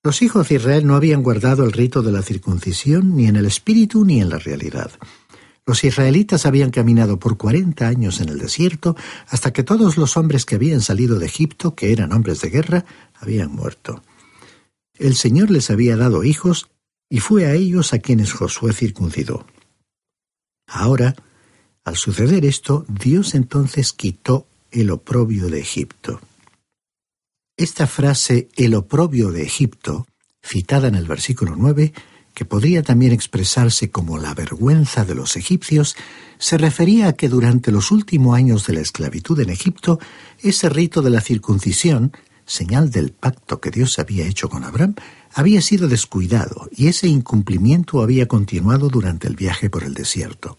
Los 0.02 0.22
hijos 0.22 0.48
de 0.48 0.54
Israel 0.54 0.86
no 0.86 0.96
habían 0.96 1.22
guardado 1.22 1.62
el 1.64 1.72
rito 1.72 2.02
de 2.02 2.10
la 2.10 2.22
circuncisión 2.22 3.16
ni 3.16 3.26
en 3.26 3.36
el 3.36 3.44
espíritu 3.44 4.04
ni 4.04 4.20
en 4.20 4.30
la 4.30 4.38
realidad. 4.38 4.90
Los 5.66 5.84
israelitas 5.84 6.46
habían 6.46 6.70
caminado 6.70 7.18
por 7.18 7.36
cuarenta 7.36 7.86
años 7.86 8.20
en 8.20 8.30
el 8.30 8.38
desierto 8.38 8.96
hasta 9.28 9.52
que 9.52 9.62
todos 9.62 9.98
los 9.98 10.16
hombres 10.16 10.46
que 10.46 10.54
habían 10.54 10.80
salido 10.80 11.18
de 11.18 11.26
Egipto, 11.26 11.74
que 11.74 11.92
eran 11.92 12.12
hombres 12.12 12.40
de 12.40 12.48
guerra, 12.48 12.84
habían 13.20 13.52
muerto. 13.52 14.02
El 14.94 15.16
Señor 15.16 15.50
les 15.50 15.70
había 15.70 15.98
dado 15.98 16.24
hijos 16.24 16.70
y 17.10 17.20
fue 17.20 17.44
a 17.44 17.52
ellos 17.52 17.92
a 17.92 17.98
quienes 17.98 18.32
Josué 18.32 18.72
circuncidó. 18.72 19.44
Ahora, 20.66 21.14
al 21.84 21.96
suceder 21.96 22.46
esto, 22.46 22.86
Dios 22.88 23.34
entonces 23.34 23.92
quitó 23.92 24.46
el 24.70 24.90
oprobio 24.90 25.48
de 25.48 25.60
Egipto. 25.60 26.20
Esta 27.60 27.86
frase, 27.86 28.48
el 28.56 28.74
oprobio 28.74 29.32
de 29.32 29.42
Egipto, 29.42 30.06
citada 30.42 30.88
en 30.88 30.94
el 30.94 31.04
versículo 31.04 31.56
9, 31.58 31.92
que 32.32 32.46
podría 32.46 32.82
también 32.82 33.12
expresarse 33.12 33.90
como 33.90 34.16
la 34.16 34.32
vergüenza 34.32 35.04
de 35.04 35.14
los 35.14 35.36
egipcios, 35.36 35.94
se 36.38 36.56
refería 36.56 37.08
a 37.08 37.12
que 37.12 37.28
durante 37.28 37.70
los 37.70 37.90
últimos 37.90 38.34
años 38.34 38.66
de 38.66 38.72
la 38.72 38.80
esclavitud 38.80 39.38
en 39.40 39.50
Egipto, 39.50 40.00
ese 40.40 40.70
rito 40.70 41.02
de 41.02 41.10
la 41.10 41.20
circuncisión, 41.20 42.12
señal 42.46 42.90
del 42.90 43.12
pacto 43.12 43.60
que 43.60 43.70
Dios 43.70 43.98
había 43.98 44.24
hecho 44.24 44.48
con 44.48 44.64
Abraham, 44.64 44.94
había 45.34 45.60
sido 45.60 45.86
descuidado 45.86 46.66
y 46.74 46.86
ese 46.86 47.08
incumplimiento 47.08 48.00
había 48.00 48.26
continuado 48.26 48.88
durante 48.88 49.28
el 49.28 49.36
viaje 49.36 49.68
por 49.68 49.84
el 49.84 49.92
desierto. 49.92 50.56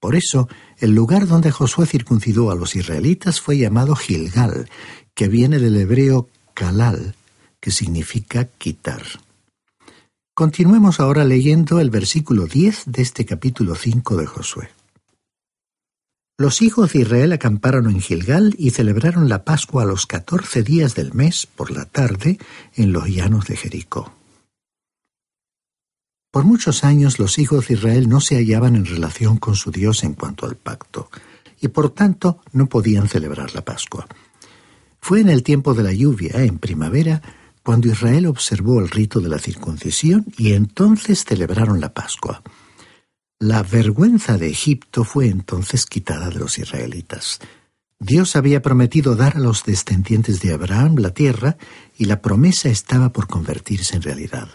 Por 0.00 0.16
eso, 0.16 0.48
el 0.80 0.94
lugar 0.94 1.26
donde 1.26 1.50
Josué 1.50 1.86
circuncidó 1.86 2.50
a 2.50 2.54
los 2.54 2.74
israelitas 2.74 3.40
fue 3.40 3.58
llamado 3.58 3.94
Gilgal, 3.94 4.68
que 5.14 5.28
viene 5.28 5.58
del 5.58 5.76
hebreo 5.76 6.28
kalal, 6.54 7.14
que 7.60 7.70
significa 7.70 8.46
quitar. 8.46 9.02
Continuemos 10.34 10.98
ahora 10.98 11.24
leyendo 11.24 11.80
el 11.80 11.90
versículo 11.90 12.46
10 12.46 12.84
de 12.86 13.02
este 13.02 13.26
capítulo 13.26 13.74
5 13.74 14.16
de 14.16 14.26
Josué. 14.26 14.70
Los 16.38 16.62
hijos 16.62 16.94
de 16.94 17.00
Israel 17.00 17.32
acamparon 17.34 17.90
en 17.90 18.00
Gilgal 18.00 18.54
y 18.56 18.70
celebraron 18.70 19.28
la 19.28 19.44
Pascua 19.44 19.82
a 19.82 19.86
los 19.86 20.06
catorce 20.06 20.62
días 20.62 20.94
del 20.94 21.12
mes 21.12 21.46
por 21.46 21.70
la 21.70 21.84
tarde 21.84 22.38
en 22.74 22.92
los 22.92 23.06
llanos 23.08 23.46
de 23.46 23.56
Jericó. 23.56 24.19
Por 26.30 26.44
muchos 26.44 26.84
años 26.84 27.18
los 27.18 27.38
hijos 27.38 27.66
de 27.66 27.74
Israel 27.74 28.08
no 28.08 28.20
se 28.20 28.36
hallaban 28.36 28.76
en 28.76 28.86
relación 28.86 29.36
con 29.38 29.56
su 29.56 29.72
Dios 29.72 30.04
en 30.04 30.14
cuanto 30.14 30.46
al 30.46 30.56
pacto, 30.56 31.10
y 31.60 31.68
por 31.68 31.90
tanto 31.90 32.40
no 32.52 32.66
podían 32.68 33.08
celebrar 33.08 33.54
la 33.54 33.64
Pascua. 33.64 34.06
Fue 35.00 35.20
en 35.20 35.28
el 35.28 35.42
tiempo 35.42 35.74
de 35.74 35.82
la 35.82 35.92
lluvia, 35.92 36.44
en 36.44 36.58
primavera, 36.58 37.20
cuando 37.62 37.88
Israel 37.88 38.26
observó 38.26 38.80
el 38.80 38.88
rito 38.88 39.20
de 39.20 39.28
la 39.28 39.38
circuncisión 39.38 40.26
y 40.36 40.52
entonces 40.52 41.24
celebraron 41.24 41.80
la 41.80 41.92
Pascua. 41.92 42.42
La 43.38 43.62
vergüenza 43.62 44.38
de 44.38 44.50
Egipto 44.50 45.04
fue 45.04 45.28
entonces 45.28 45.86
quitada 45.86 46.28
de 46.30 46.38
los 46.38 46.58
israelitas. 46.58 47.40
Dios 47.98 48.36
había 48.36 48.62
prometido 48.62 49.16
dar 49.16 49.36
a 49.36 49.40
los 49.40 49.64
descendientes 49.64 50.40
de 50.40 50.52
Abraham 50.52 50.96
la 50.98 51.12
tierra 51.12 51.56
y 51.98 52.04
la 52.04 52.22
promesa 52.22 52.68
estaba 52.68 53.12
por 53.12 53.26
convertirse 53.26 53.96
en 53.96 54.02
realidad. 54.02 54.48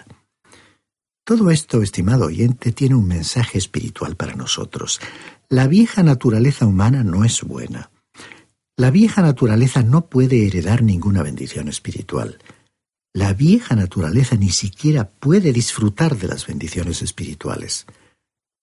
Todo 1.25 1.49
esto, 1.49 1.81
estimado 1.81 2.25
oyente, 2.25 2.71
tiene 2.71 2.93
un 2.93 3.07
mensaje 3.07 3.57
espiritual 3.57 4.15
para 4.15 4.35
nosotros. 4.35 4.99
La 5.49 5.67
vieja 5.67 6.03
naturaleza 6.03 6.67
humana 6.67 7.03
no 7.03 7.25
es 7.25 7.41
buena. 7.41 7.89
La 8.77 8.91
vieja 8.91 9.23
naturaleza 9.23 9.81
no 9.81 10.07
puede 10.07 10.45
heredar 10.45 10.83
ninguna 10.83 11.23
bendición 11.23 11.67
espiritual. 11.67 12.38
La 13.11 13.33
vieja 13.33 13.75
naturaleza 13.75 14.35
ni 14.35 14.51
siquiera 14.51 15.09
puede 15.09 15.51
disfrutar 15.51 16.15
de 16.15 16.27
las 16.27 16.45
bendiciones 16.45 17.01
espirituales. 17.01 17.88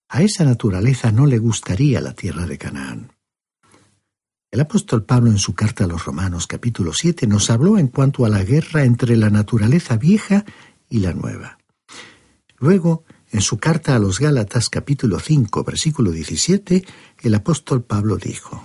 A 0.08 0.22
esa 0.22 0.44
naturaleza 0.44 1.10
no 1.10 1.26
le 1.26 1.38
gustaría 1.38 2.00
la 2.00 2.14
tierra 2.14 2.46
de 2.46 2.58
Canaán. 2.58 3.12
El 4.52 4.60
apóstol 4.60 5.04
Pablo 5.04 5.32
en 5.32 5.38
su 5.38 5.54
carta 5.56 5.82
a 5.82 5.88
los 5.88 6.04
Romanos 6.04 6.46
capítulo 6.46 6.92
7 6.92 7.26
nos 7.26 7.50
habló 7.50 7.76
en 7.76 7.88
cuanto 7.88 8.24
a 8.24 8.28
la 8.28 8.44
guerra 8.44 8.84
entre 8.84 9.16
la 9.16 9.30
naturaleza 9.30 9.96
vieja 9.96 10.44
y 10.88 11.00
la 11.00 11.12
nueva. 11.12 11.58
Luego, 12.62 13.02
en 13.32 13.40
su 13.40 13.58
carta 13.58 13.96
a 13.96 13.98
los 13.98 14.20
Gálatas 14.20 14.70
capítulo 14.70 15.18
5 15.18 15.64
versículo 15.64 16.12
17, 16.12 16.84
el 17.22 17.34
apóstol 17.34 17.82
Pablo 17.82 18.18
dijo, 18.18 18.62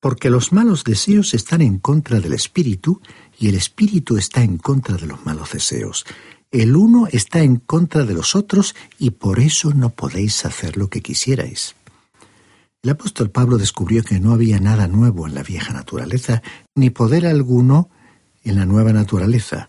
porque 0.00 0.28
los 0.28 0.52
malos 0.52 0.82
deseos 0.82 1.34
están 1.34 1.62
en 1.62 1.78
contra 1.78 2.18
del 2.18 2.32
espíritu 2.32 3.00
y 3.38 3.46
el 3.48 3.54
espíritu 3.54 4.16
está 4.16 4.42
en 4.42 4.58
contra 4.58 4.96
de 4.96 5.06
los 5.06 5.24
malos 5.24 5.52
deseos. 5.52 6.04
El 6.50 6.74
uno 6.74 7.06
está 7.12 7.42
en 7.42 7.58
contra 7.58 8.02
de 8.04 8.14
los 8.14 8.34
otros 8.34 8.74
y 8.98 9.10
por 9.10 9.38
eso 9.38 9.72
no 9.72 9.90
podéis 9.90 10.44
hacer 10.44 10.76
lo 10.76 10.90
que 10.90 11.00
quisierais. 11.00 11.76
El 12.82 12.90
apóstol 12.90 13.30
Pablo 13.30 13.56
descubrió 13.58 14.02
que 14.02 14.18
no 14.18 14.32
había 14.32 14.58
nada 14.58 14.88
nuevo 14.88 15.28
en 15.28 15.36
la 15.36 15.44
vieja 15.44 15.72
naturaleza, 15.72 16.42
ni 16.74 16.90
poder 16.90 17.24
alguno 17.24 17.88
en 18.42 18.56
la 18.56 18.66
nueva 18.66 18.92
naturaleza, 18.92 19.68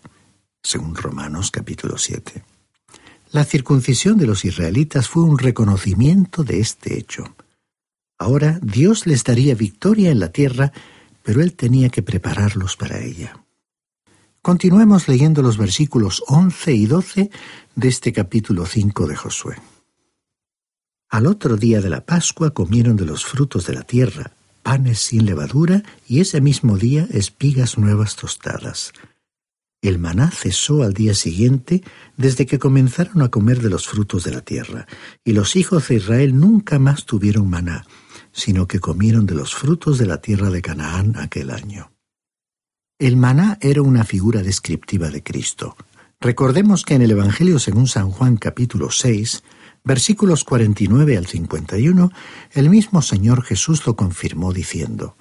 según 0.60 0.96
Romanos 0.96 1.52
capítulo 1.52 1.96
7. 1.96 2.49
La 3.32 3.44
circuncisión 3.44 4.18
de 4.18 4.26
los 4.26 4.44
israelitas 4.44 5.08
fue 5.08 5.22
un 5.22 5.38
reconocimiento 5.38 6.42
de 6.42 6.58
este 6.58 6.98
hecho. 6.98 7.36
Ahora 8.18 8.58
Dios 8.60 9.06
les 9.06 9.22
daría 9.22 9.54
victoria 9.54 10.10
en 10.10 10.18
la 10.18 10.32
tierra, 10.32 10.72
pero 11.22 11.40
Él 11.40 11.54
tenía 11.54 11.90
que 11.90 12.02
prepararlos 12.02 12.76
para 12.76 12.98
ella. 12.98 13.44
Continuemos 14.42 15.06
leyendo 15.06 15.42
los 15.42 15.58
versículos 15.58 16.24
11 16.26 16.74
y 16.74 16.86
12 16.86 17.30
de 17.76 17.88
este 17.88 18.12
capítulo 18.12 18.66
5 18.66 19.06
de 19.06 19.16
Josué. 19.16 19.56
Al 21.08 21.26
otro 21.26 21.56
día 21.56 21.80
de 21.80 21.90
la 21.90 22.04
Pascua 22.04 22.50
comieron 22.50 22.96
de 22.96 23.04
los 23.04 23.24
frutos 23.24 23.66
de 23.66 23.74
la 23.74 23.82
tierra, 23.82 24.32
panes 24.64 24.98
sin 24.98 25.24
levadura, 25.24 25.84
y 26.08 26.20
ese 26.20 26.40
mismo 26.40 26.76
día 26.76 27.06
espigas 27.10 27.78
nuevas 27.78 28.16
tostadas. 28.16 28.92
El 29.82 29.98
maná 29.98 30.30
cesó 30.30 30.82
al 30.82 30.92
día 30.92 31.14
siguiente 31.14 31.82
desde 32.18 32.44
que 32.44 32.58
comenzaron 32.58 33.22
a 33.22 33.30
comer 33.30 33.62
de 33.62 33.70
los 33.70 33.88
frutos 33.88 34.24
de 34.24 34.32
la 34.32 34.42
tierra, 34.42 34.86
y 35.24 35.32
los 35.32 35.56
hijos 35.56 35.88
de 35.88 35.94
Israel 35.94 36.38
nunca 36.38 36.78
más 36.78 37.06
tuvieron 37.06 37.48
maná, 37.48 37.86
sino 38.30 38.68
que 38.68 38.78
comieron 38.78 39.24
de 39.24 39.34
los 39.34 39.54
frutos 39.54 39.96
de 39.98 40.04
la 40.04 40.20
tierra 40.20 40.50
de 40.50 40.60
Canaán 40.60 41.16
aquel 41.16 41.50
año. 41.50 41.92
El 42.98 43.16
maná 43.16 43.56
era 43.62 43.80
una 43.80 44.04
figura 44.04 44.42
descriptiva 44.42 45.08
de 45.08 45.22
Cristo. 45.22 45.74
Recordemos 46.20 46.84
que 46.84 46.94
en 46.94 47.02
el 47.02 47.12
Evangelio 47.12 47.58
según 47.58 47.86
San 47.88 48.10
Juan 48.10 48.36
capítulo 48.36 48.90
6, 48.90 49.42
versículos 49.82 50.44
49 50.44 51.16
al 51.16 51.26
51, 51.26 52.12
el 52.52 52.68
mismo 52.68 53.00
Señor 53.00 53.42
Jesús 53.42 53.86
lo 53.86 53.96
confirmó 53.96 54.52
diciendo, 54.52 55.16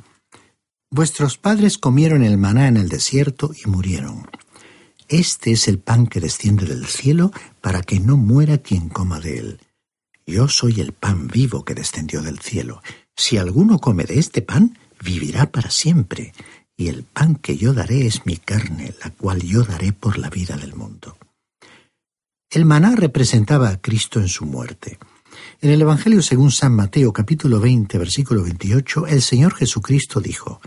Vuestros 0.92 1.38
padres 1.38 1.78
comieron 1.78 2.24
el 2.24 2.38
maná 2.38 2.68
en 2.68 2.76
el 2.76 2.90
desierto 2.90 3.52
y 3.54 3.70
murieron. 3.70 4.26
Este 5.10 5.52
es 5.54 5.68
el 5.68 5.80
pan 5.80 6.06
que 6.06 6.20
desciende 6.20 6.68
del 6.68 6.86
cielo 6.86 7.32
para 7.62 7.82
que 7.82 8.00
no 8.00 8.16
muera 8.16 8.60
quien 8.60 8.90
coma 8.90 9.20
de 9.20 9.40
él. 9.40 9.60
Yo 10.28 10.48
soy 10.48 10.80
el 10.80 10.94
pan 10.94 11.28
vivo 11.28 11.66
que 11.66 11.74
descendió 11.74 12.22
del 12.22 12.38
cielo. 12.38 12.84
Si 13.18 13.38
alguno 13.38 13.80
come 13.80 14.04
de 14.04 14.20
este 14.20 14.44
pan, 14.44 14.78
vivirá 15.04 15.52
para 15.52 15.72
siempre, 15.72 16.32
y 16.78 16.90
el 16.90 17.02
pan 17.02 17.36
que 17.36 17.58
yo 17.58 17.74
daré 17.74 18.06
es 18.06 18.28
mi 18.28 18.38
carne, 18.38 18.94
la 19.04 19.10
cual 19.10 19.42
yo 19.42 19.64
daré 19.64 19.94
por 19.94 20.20
la 20.20 20.30
vida 20.30 20.56
del 20.58 20.76
mundo. 20.76 21.18
El 22.52 22.66
maná 22.66 22.96
representaba 22.96 23.70
a 23.70 23.82
Cristo 23.82 24.20
en 24.20 24.28
su 24.28 24.46
muerte. 24.46 25.00
En 25.60 25.72
el 25.72 25.82
Evangelio 25.82 26.22
según 26.22 26.52
San 26.52 26.76
Mateo 26.76 27.12
capítulo 27.14 27.60
20 27.60 27.98
versículo 27.98 28.44
28, 28.44 29.08
el 29.08 29.24
Señor 29.24 29.56
Jesucristo 29.56 30.22
dijo, 30.22 30.62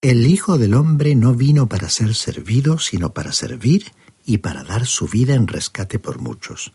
El 0.00 0.26
Hijo 0.26 0.58
del 0.58 0.74
Hombre 0.74 1.16
no 1.16 1.34
vino 1.34 1.68
para 1.68 1.88
ser 1.88 2.14
servido, 2.14 2.78
sino 2.78 3.12
para 3.12 3.32
servir 3.32 3.86
y 4.24 4.38
para 4.38 4.62
dar 4.62 4.86
su 4.86 5.08
vida 5.08 5.34
en 5.34 5.48
rescate 5.48 5.98
por 5.98 6.20
muchos. 6.20 6.72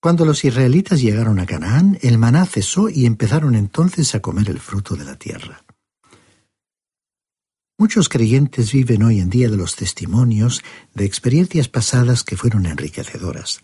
Cuando 0.00 0.24
los 0.24 0.44
israelitas 0.44 1.00
llegaron 1.00 1.38
a 1.38 1.46
Canaán, 1.46 2.00
el 2.02 2.18
maná 2.18 2.44
cesó 2.44 2.88
y 2.88 3.06
empezaron 3.06 3.54
entonces 3.54 4.16
a 4.16 4.20
comer 4.20 4.50
el 4.50 4.58
fruto 4.58 4.96
de 4.96 5.04
la 5.04 5.16
tierra. 5.16 5.64
Muchos 7.78 8.08
creyentes 8.08 8.72
viven 8.72 9.04
hoy 9.04 9.20
en 9.20 9.30
día 9.30 9.48
de 9.48 9.56
los 9.56 9.76
testimonios 9.76 10.64
de 10.94 11.04
experiencias 11.04 11.68
pasadas 11.68 12.24
que 12.24 12.36
fueron 12.36 12.66
enriquecedoras. 12.66 13.62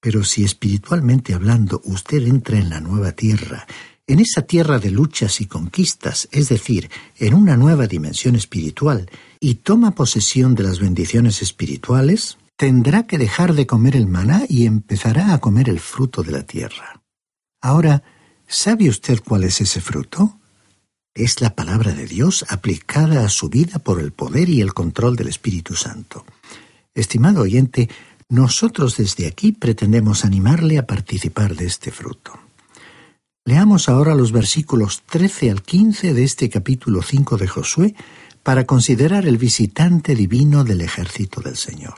Pero 0.00 0.24
si 0.24 0.42
espiritualmente 0.42 1.34
hablando 1.34 1.82
usted 1.84 2.26
entra 2.26 2.56
en 2.56 2.70
la 2.70 2.80
nueva 2.80 3.12
tierra 3.12 3.66
En 4.08 4.18
esa 4.18 4.42
tierra 4.42 4.80
de 4.80 4.90
luchas 4.90 5.40
y 5.40 5.46
conquistas, 5.46 6.28
es 6.32 6.48
decir, 6.48 6.90
en 7.18 7.34
una 7.34 7.56
nueva 7.56 7.86
dimensión 7.86 8.34
espiritual, 8.34 9.08
y 9.38 9.56
toma 9.56 9.92
posesión 9.92 10.54
de 10.54 10.64
las 10.64 10.80
bendiciones 10.80 11.40
espirituales, 11.40 12.36
tendrá 12.56 13.06
que 13.06 13.18
dejar 13.18 13.54
de 13.54 13.66
comer 13.66 13.94
el 13.94 14.08
maná 14.08 14.42
y 14.48 14.66
empezará 14.66 15.32
a 15.32 15.38
comer 15.38 15.68
el 15.68 15.78
fruto 15.78 16.22
de 16.22 16.32
la 16.32 16.42
tierra. 16.42 17.00
Ahora, 17.60 18.02
¿sabe 18.48 18.88
usted 18.88 19.20
cuál 19.24 19.44
es 19.44 19.60
ese 19.60 19.80
fruto? 19.80 20.38
Es 21.14 21.40
la 21.40 21.54
palabra 21.54 21.92
de 21.92 22.06
Dios 22.06 22.44
aplicada 22.48 23.24
a 23.24 23.28
su 23.28 23.48
vida 23.48 23.78
por 23.78 24.00
el 24.00 24.12
poder 24.12 24.48
y 24.48 24.60
el 24.60 24.74
control 24.74 25.14
del 25.14 25.28
Espíritu 25.28 25.74
Santo. 25.74 26.24
Estimado 26.94 27.42
oyente, 27.42 27.88
nosotros 28.28 28.96
desde 28.96 29.26
aquí 29.26 29.52
pretendemos 29.52 30.24
animarle 30.24 30.78
a 30.78 30.86
participar 30.86 31.54
de 31.54 31.66
este 31.66 31.90
fruto. 31.90 32.32
Leamos 33.44 33.88
ahora 33.88 34.14
los 34.14 34.30
versículos 34.30 35.02
13 35.06 35.50
al 35.50 35.62
15 35.62 36.14
de 36.14 36.22
este 36.22 36.48
capítulo 36.48 37.02
5 37.02 37.36
de 37.38 37.48
Josué 37.48 37.94
para 38.44 38.66
considerar 38.66 39.26
el 39.26 39.36
visitante 39.36 40.14
divino 40.14 40.62
del 40.62 40.80
ejército 40.80 41.40
del 41.40 41.56
Señor. 41.56 41.94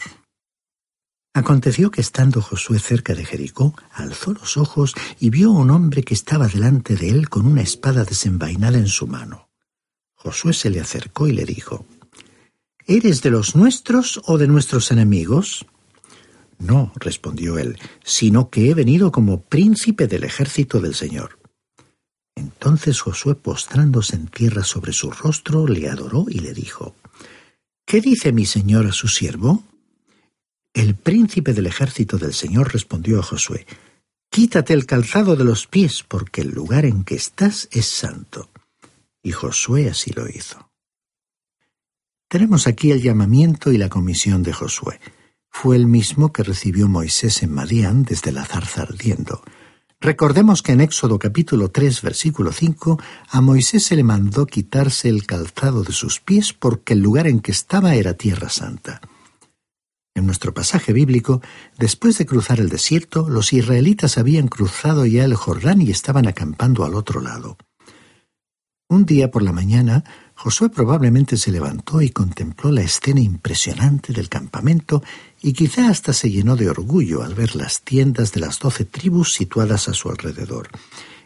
Aconteció 1.35 1.91
que 1.91 2.01
estando 2.01 2.41
Josué 2.41 2.79
cerca 2.79 3.15
de 3.15 3.27
Jericó, 3.27 3.75
alzó 3.93 4.33
los 4.33 4.57
ojos 4.57 4.95
y 5.21 5.29
vio 5.29 5.51
a 5.51 5.59
un 5.59 5.71
hombre 5.71 6.03
que 6.03 6.15
estaba 6.15 6.49
delante 6.49 6.97
de 6.97 7.11
él 7.11 7.29
con 7.29 7.45
una 7.45 7.61
espada 7.61 8.05
desenvainada 8.05 8.79
en 8.79 8.89
su 8.89 9.07
mano. 9.07 9.51
Josué 10.15 10.55
se 10.55 10.71
le 10.71 10.81
acercó 10.81 11.27
y 11.27 11.33
le 11.33 11.45
dijo, 11.45 11.85
¿Eres 12.87 13.21
de 13.21 13.31
los 13.31 13.55
nuestros 13.55 14.23
o 14.25 14.39
de 14.39 14.47
nuestros 14.47 14.91
enemigos? 14.91 15.67
No, 16.59 16.93
respondió 16.97 17.59
él, 17.59 17.79
sino 18.05 18.51
que 18.51 18.71
he 18.71 18.75
venido 18.75 19.13
como 19.13 19.43
príncipe 19.43 20.07
del 20.07 20.25
ejército 20.25 20.81
del 20.81 20.95
Señor. 20.95 21.39
Entonces 22.35 23.01
Josué, 23.01 23.35
postrándose 23.35 24.17
en 24.17 24.27
tierra 24.27 24.65
sobre 24.65 24.93
su 24.93 25.11
rostro, 25.11 25.67
le 25.67 25.89
adoró 25.89 26.27
y 26.29 26.41
le 26.41 26.53
dijo, 26.53 26.97
¿Qué 27.87 28.01
dice 28.01 28.33
mi 28.33 28.47
señor 28.47 28.87
a 28.87 28.93
su 28.93 29.09
siervo? 29.09 29.63
El 30.73 30.95
príncipe 30.95 31.53
del 31.53 31.67
ejército 31.67 32.19
del 32.19 32.35
Señor 32.35 32.73
respondió 32.73 33.21
a 33.21 33.23
Josué, 33.23 33.67
Quítate 34.31 34.73
el 34.73 34.87
calzado 34.87 35.37
de 35.37 35.45
los 35.45 35.69
pies, 35.69 36.03
porque 36.03 36.41
el 36.41 36.51
lugar 36.51 36.85
en 36.85 37.05
que 37.05 37.15
estás 37.15 37.69
es 37.71 37.87
santo. 37.87 38.51
Y 39.23 39.31
Josué 39.31 39.89
así 39.89 40.11
lo 40.11 40.29
hizo. 40.29 40.71
Tenemos 42.27 42.67
aquí 42.67 42.91
el 42.91 43.01
llamamiento 43.01 43.71
y 43.71 43.79
la 43.79 43.89
comisión 43.89 44.43
de 44.43 44.53
Josué 44.53 44.99
fue 45.57 45.77
el 45.77 45.87
mismo 45.87 46.33
que 46.33 46.43
recibió 46.43 46.89
Moisés 46.89 47.45
en 47.45 47.55
Madián 47.55 48.03
desde 48.03 48.33
la 48.33 48.45
zarza 48.45 48.83
ardiendo. 48.83 49.41
Recordemos 50.01 50.63
que 50.63 50.73
en 50.73 50.81
Éxodo 50.81 51.19
capítulo 51.19 51.71
3 51.71 52.03
versículo 52.03 52.53
5 52.53 53.01
a 53.31 53.41
Moisés 53.41 53.85
se 53.85 53.95
le 53.95 54.03
mandó 54.03 54.47
quitarse 54.47 55.09
el 55.09 55.27
calzado 55.27 55.85
de 55.85 55.93
sus 55.93 56.19
pies 56.21 56.53
porque 56.53 56.95
el 56.95 57.01
lugar 57.01 57.29
en 57.29 57.39
que 57.39 57.53
estaba 57.53 57.95
era 57.95 58.15
tierra 58.15 58.51
santa. 58.51 59.01
En 60.15 60.27
nuestro 60.27 60.53
pasaje 60.53 60.93
bíblico, 60.93 61.41
después 61.79 62.19
de 62.19 62.27
cruzar 62.27 62.59
el 62.59 62.69
desierto, 62.69 63.29
los 63.29 63.53
israelitas 63.53 64.19
habían 64.19 64.49
cruzado 64.49 65.07
ya 65.07 65.25
el 65.25 65.37
Jordán 65.37 65.81
y 65.81 65.91
estaban 65.91 66.27
acampando 66.27 66.85
al 66.85 66.95
otro 66.95 67.21
lado. 67.21 67.57
Un 68.89 69.07
día 69.07 69.31
por 69.31 69.43
la 69.43 69.53
mañana, 69.53 70.05
Josué 70.37 70.69
probablemente 70.69 71.37
se 71.37 71.53
levantó 71.53 72.03
y 72.03 72.11
contempló 72.11 72.73
la 72.73 72.83
escena 72.83 73.21
impresionante 73.21 74.13
del 74.13 74.29
campamento 74.29 75.03
y 75.41 75.53
quizá 75.53 75.89
hasta 75.89 76.13
se 76.13 76.31
llenó 76.31 76.57
de 76.57 76.69
orgullo 76.69 77.23
al 77.23 77.35
ver 77.35 77.55
las 77.55 77.83
tiendas 77.83 78.33
de 78.33 78.41
las 78.41 78.59
doce 78.59 78.85
tribus 78.85 79.33
situadas 79.33 79.89
a 79.89 79.95
su 79.95 80.11
alrededor. 80.11 80.69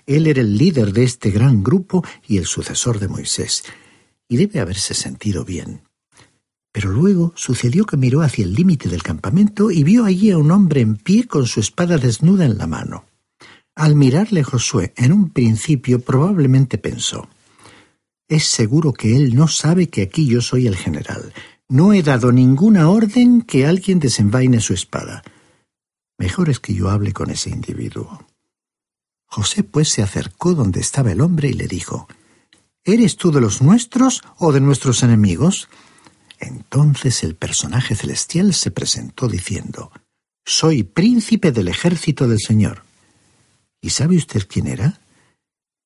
Él 0.06 0.26
era 0.26 0.40
el 0.40 0.56
líder 0.56 0.92
de 0.92 1.04
este 1.04 1.30
gran 1.30 1.62
grupo 1.62 2.04
y 2.26 2.38
el 2.38 2.46
sucesor 2.46 2.98
de 2.98 3.08
Moisés, 3.08 3.64
y 4.28 4.36
debe 4.36 4.60
haberse 4.60 4.94
sentido 4.94 5.44
bien. 5.44 5.82
Pero 6.70 6.90
luego 6.90 7.32
sucedió 7.34 7.86
que 7.86 7.96
miró 7.96 8.20
hacia 8.20 8.44
el 8.44 8.52
límite 8.52 8.88
del 8.88 9.02
campamento 9.02 9.70
y 9.70 9.84
vio 9.84 10.04
allí 10.04 10.30
a 10.30 10.38
un 10.38 10.50
hombre 10.50 10.82
en 10.82 10.96
pie 10.96 11.26
con 11.26 11.46
su 11.46 11.60
espada 11.60 11.96
desnuda 11.96 12.44
en 12.44 12.58
la 12.58 12.66
mano. 12.66 13.04
Al 13.74 13.96
mirarle 13.96 14.42
Josué, 14.42 14.92
en 14.96 15.12
un 15.12 15.30
principio 15.30 16.00
probablemente 16.00 16.78
pensó, 16.78 17.28
es 18.28 18.46
seguro 18.46 18.92
que 18.92 19.16
él 19.16 19.34
no 19.34 19.48
sabe 19.48 19.88
que 19.88 20.02
aquí 20.02 20.26
yo 20.26 20.40
soy 20.42 20.66
el 20.66 20.76
general. 20.76 21.32
No 21.68 21.92
he 21.92 22.02
dado 22.02 22.30
ninguna 22.30 22.88
orden 22.88 23.42
que 23.42 23.66
alguien 23.66 23.98
desenvaine 23.98 24.60
su 24.60 24.74
espada. 24.74 25.22
Mejor 26.18 26.50
es 26.50 26.60
que 26.60 26.74
yo 26.74 26.90
hable 26.90 27.12
con 27.12 27.30
ese 27.30 27.50
individuo. 27.50 28.26
José 29.26 29.62
pues 29.62 29.88
se 29.90 30.02
acercó 30.02 30.54
donde 30.54 30.80
estaba 30.80 31.12
el 31.12 31.20
hombre 31.20 31.48
y 31.48 31.52
le 31.52 31.68
dijo, 31.68 32.08
¿Eres 32.84 33.16
tú 33.16 33.30
de 33.30 33.40
los 33.40 33.60
nuestros 33.60 34.22
o 34.38 34.52
de 34.52 34.60
nuestros 34.60 35.02
enemigos? 35.02 35.68
Entonces 36.38 37.22
el 37.24 37.34
personaje 37.34 37.94
celestial 37.94 38.54
se 38.54 38.70
presentó 38.70 39.28
diciendo, 39.28 39.92
Soy 40.44 40.82
príncipe 40.82 41.52
del 41.52 41.68
ejército 41.68 42.26
del 42.28 42.40
Señor. 42.40 42.84
¿Y 43.80 43.90
sabe 43.90 44.16
usted 44.16 44.46
quién 44.48 44.66
era? 44.66 45.00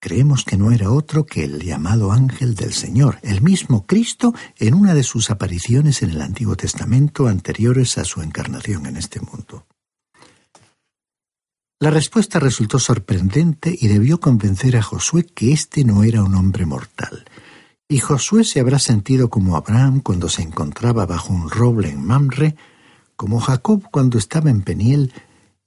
Creemos 0.02 0.44
que 0.44 0.56
no 0.56 0.72
era 0.72 0.90
otro 0.90 1.24
que 1.24 1.44
el 1.44 1.60
llamado 1.60 2.10
ángel 2.10 2.56
del 2.56 2.72
Señor, 2.72 3.20
el 3.22 3.40
mismo 3.40 3.86
Cristo 3.86 4.34
en 4.58 4.74
una 4.74 4.94
de 4.94 5.04
sus 5.04 5.30
apariciones 5.30 6.02
en 6.02 6.10
el 6.10 6.20
Antiguo 6.20 6.56
Testamento 6.56 7.28
anteriores 7.28 7.96
a 7.98 8.04
su 8.04 8.20
encarnación 8.20 8.86
en 8.86 8.96
este 8.96 9.20
mundo. 9.20 9.64
La 11.78 11.90
respuesta 11.90 12.40
resultó 12.40 12.80
sorprendente 12.80 13.76
y 13.80 13.86
debió 13.86 14.18
convencer 14.18 14.76
a 14.76 14.82
Josué 14.82 15.24
que 15.24 15.52
éste 15.52 15.84
no 15.84 16.02
era 16.02 16.24
un 16.24 16.34
hombre 16.34 16.66
mortal. 16.66 17.24
Y 17.88 18.00
Josué 18.00 18.42
se 18.42 18.58
habrá 18.58 18.80
sentido 18.80 19.30
como 19.30 19.56
Abraham 19.56 20.00
cuando 20.00 20.28
se 20.28 20.42
encontraba 20.42 21.06
bajo 21.06 21.32
un 21.32 21.48
roble 21.48 21.90
en 21.90 22.04
Mamre, 22.04 22.56
como 23.14 23.38
Jacob 23.38 23.84
cuando 23.92 24.18
estaba 24.18 24.50
en 24.50 24.62
Peniel, 24.62 25.12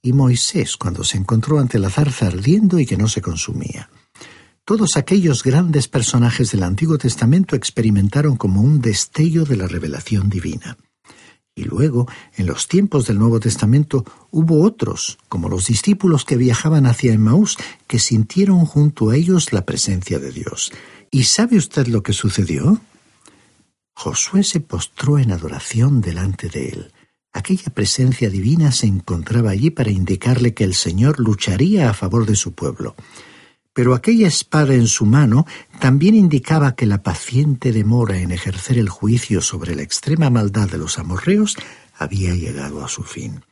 y 0.02 0.12
Moisés 0.12 0.76
cuando 0.76 1.04
se 1.04 1.16
encontró 1.16 1.58
ante 1.58 1.78
la 1.78 1.88
zarza 1.88 2.26
ardiendo 2.26 2.78
y 2.78 2.84
que 2.84 2.98
no 2.98 3.08
se 3.08 3.22
consumía. 3.22 3.88
Todos 4.66 4.96
aquellos 4.96 5.44
grandes 5.44 5.86
personajes 5.86 6.50
del 6.50 6.64
Antiguo 6.64 6.98
Testamento 6.98 7.54
experimentaron 7.54 8.36
como 8.36 8.62
un 8.62 8.80
destello 8.80 9.44
de 9.44 9.54
la 9.56 9.68
revelación 9.68 10.28
divina. 10.28 10.76
Y 11.54 11.62
luego, 11.62 12.08
en 12.36 12.46
los 12.46 12.66
tiempos 12.66 13.06
del 13.06 13.20
Nuevo 13.20 13.38
Testamento, 13.38 14.04
hubo 14.32 14.64
otros, 14.64 15.18
como 15.28 15.48
los 15.48 15.68
discípulos 15.68 16.24
que 16.24 16.36
viajaban 16.36 16.86
hacia 16.86 17.12
Emmaús, 17.12 17.56
que 17.86 18.00
sintieron 18.00 18.64
junto 18.66 19.10
a 19.10 19.16
ellos 19.16 19.52
la 19.52 19.64
presencia 19.64 20.18
de 20.18 20.32
Dios. 20.32 20.72
¿Y 21.12 21.22
sabe 21.22 21.58
usted 21.58 21.86
lo 21.86 22.02
que 22.02 22.12
sucedió? 22.12 22.80
Josué 23.94 24.42
se 24.42 24.58
postró 24.58 25.20
en 25.20 25.30
adoración 25.30 26.00
delante 26.00 26.48
de 26.48 26.70
él. 26.70 26.92
Aquella 27.32 27.72
presencia 27.72 28.30
divina 28.30 28.72
se 28.72 28.88
encontraba 28.88 29.50
allí 29.50 29.70
para 29.70 29.92
indicarle 29.92 30.54
que 30.54 30.64
el 30.64 30.74
Señor 30.74 31.20
lucharía 31.20 31.88
a 31.88 31.94
favor 31.94 32.26
de 32.26 32.34
su 32.34 32.50
pueblo 32.50 32.96
pero 33.76 33.92
aquella 33.92 34.26
espada 34.26 34.72
en 34.72 34.86
su 34.86 35.04
mano 35.04 35.44
también 35.80 36.14
indicaba 36.14 36.74
que 36.74 36.86
la 36.86 37.02
paciente 37.02 37.72
demora 37.72 38.16
en 38.16 38.32
ejercer 38.32 38.78
el 38.78 38.88
juicio 38.88 39.42
sobre 39.42 39.76
la 39.76 39.82
extrema 39.82 40.30
maldad 40.30 40.70
de 40.70 40.78
los 40.78 40.98
amorreos 40.98 41.58
había 41.94 42.34
llegado 42.34 42.82
a 42.82 42.88
su 42.88 43.02
fin. 43.02 43.44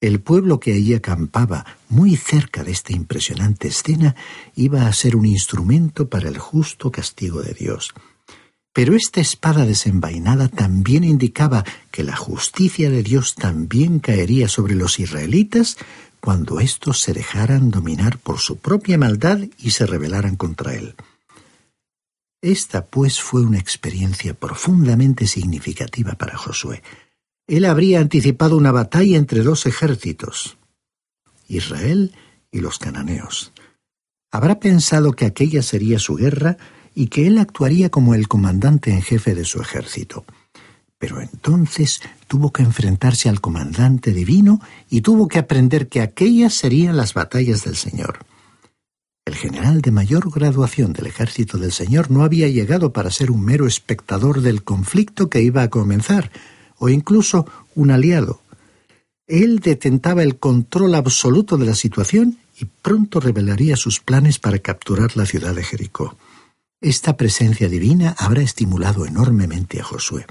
El 0.00 0.20
pueblo 0.20 0.60
que 0.60 0.74
allí 0.74 0.94
acampaba, 0.94 1.66
muy 1.88 2.14
cerca 2.14 2.62
de 2.62 2.70
esta 2.70 2.92
impresionante 2.92 3.66
escena, 3.66 4.14
iba 4.54 4.86
a 4.86 4.92
ser 4.92 5.16
un 5.16 5.26
instrumento 5.26 6.08
para 6.08 6.28
el 6.28 6.38
justo 6.38 6.92
castigo 6.92 7.42
de 7.42 7.54
Dios. 7.54 7.92
Pero 8.72 8.94
esta 8.94 9.20
espada 9.20 9.66
desenvainada 9.66 10.48
también 10.48 11.02
indicaba 11.02 11.64
que 11.90 12.04
la 12.04 12.14
justicia 12.14 12.88
de 12.88 13.02
Dios 13.02 13.34
también 13.34 13.98
caería 13.98 14.48
sobre 14.48 14.76
los 14.76 15.00
israelitas 15.00 15.76
cuando 16.24 16.58
éstos 16.58 17.02
se 17.02 17.12
dejaran 17.12 17.70
dominar 17.70 18.16
por 18.16 18.38
su 18.38 18.56
propia 18.56 18.96
maldad 18.96 19.40
y 19.58 19.72
se 19.72 19.84
rebelaran 19.84 20.36
contra 20.36 20.72
él. 20.72 20.94
Esta, 22.40 22.86
pues, 22.86 23.20
fue 23.20 23.42
una 23.42 23.58
experiencia 23.58 24.32
profundamente 24.32 25.26
significativa 25.26 26.14
para 26.14 26.38
Josué. 26.38 26.82
Él 27.46 27.66
habría 27.66 28.00
anticipado 28.00 28.56
una 28.56 28.72
batalla 28.72 29.18
entre 29.18 29.42
dos 29.42 29.66
ejércitos, 29.66 30.56
Israel 31.46 32.14
y 32.50 32.60
los 32.60 32.78
cananeos. 32.78 33.52
Habrá 34.30 34.60
pensado 34.60 35.12
que 35.12 35.26
aquella 35.26 35.62
sería 35.62 35.98
su 35.98 36.14
guerra 36.14 36.56
y 36.94 37.08
que 37.08 37.26
él 37.26 37.36
actuaría 37.36 37.90
como 37.90 38.14
el 38.14 38.28
comandante 38.28 38.92
en 38.92 39.02
jefe 39.02 39.34
de 39.34 39.44
su 39.44 39.60
ejército. 39.60 40.24
Pero 40.98 41.20
entonces 41.20 42.00
tuvo 42.28 42.52
que 42.52 42.62
enfrentarse 42.62 43.28
al 43.28 43.40
comandante 43.40 44.12
divino 44.12 44.60
y 44.88 45.00
tuvo 45.00 45.28
que 45.28 45.38
aprender 45.38 45.88
que 45.88 46.00
aquellas 46.00 46.54
serían 46.54 46.96
las 46.96 47.14
batallas 47.14 47.64
del 47.64 47.76
Señor. 47.76 48.24
El 49.26 49.36
general 49.36 49.80
de 49.80 49.90
mayor 49.90 50.30
graduación 50.30 50.92
del 50.92 51.06
ejército 51.06 51.56
del 51.56 51.72
Señor 51.72 52.10
no 52.10 52.24
había 52.24 52.48
llegado 52.48 52.92
para 52.92 53.10
ser 53.10 53.30
un 53.30 53.42
mero 53.42 53.66
espectador 53.66 54.42
del 54.42 54.62
conflicto 54.62 55.30
que 55.30 55.40
iba 55.40 55.62
a 55.62 55.70
comenzar, 55.70 56.30
o 56.76 56.90
incluso 56.90 57.46
un 57.74 57.90
aliado. 57.90 58.42
Él 59.26 59.60
detentaba 59.60 60.22
el 60.22 60.38
control 60.38 60.94
absoluto 60.94 61.56
de 61.56 61.64
la 61.66 61.74
situación 61.74 62.38
y 62.58 62.66
pronto 62.66 63.18
revelaría 63.18 63.76
sus 63.76 64.00
planes 64.00 64.38
para 64.38 64.58
capturar 64.58 65.16
la 65.16 65.24
ciudad 65.24 65.54
de 65.54 65.64
Jericó. 65.64 66.16
Esta 66.82 67.16
presencia 67.16 67.68
divina 67.70 68.14
habrá 68.18 68.42
estimulado 68.42 69.06
enormemente 69.06 69.80
a 69.80 69.84
Josué. 69.84 70.26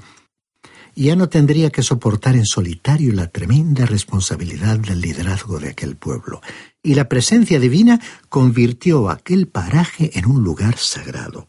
Ya 0.96 1.16
no 1.16 1.28
tendría 1.28 1.70
que 1.70 1.82
soportar 1.82 2.36
en 2.36 2.46
solitario 2.46 3.12
la 3.12 3.26
tremenda 3.26 3.84
responsabilidad 3.84 4.78
del 4.78 5.00
liderazgo 5.00 5.58
de 5.58 5.70
aquel 5.70 5.96
pueblo, 5.96 6.40
y 6.82 6.94
la 6.94 7.08
presencia 7.08 7.58
divina 7.58 8.00
convirtió 8.28 9.10
aquel 9.10 9.48
paraje 9.48 10.16
en 10.18 10.26
un 10.26 10.44
lugar 10.44 10.76
sagrado. 10.76 11.48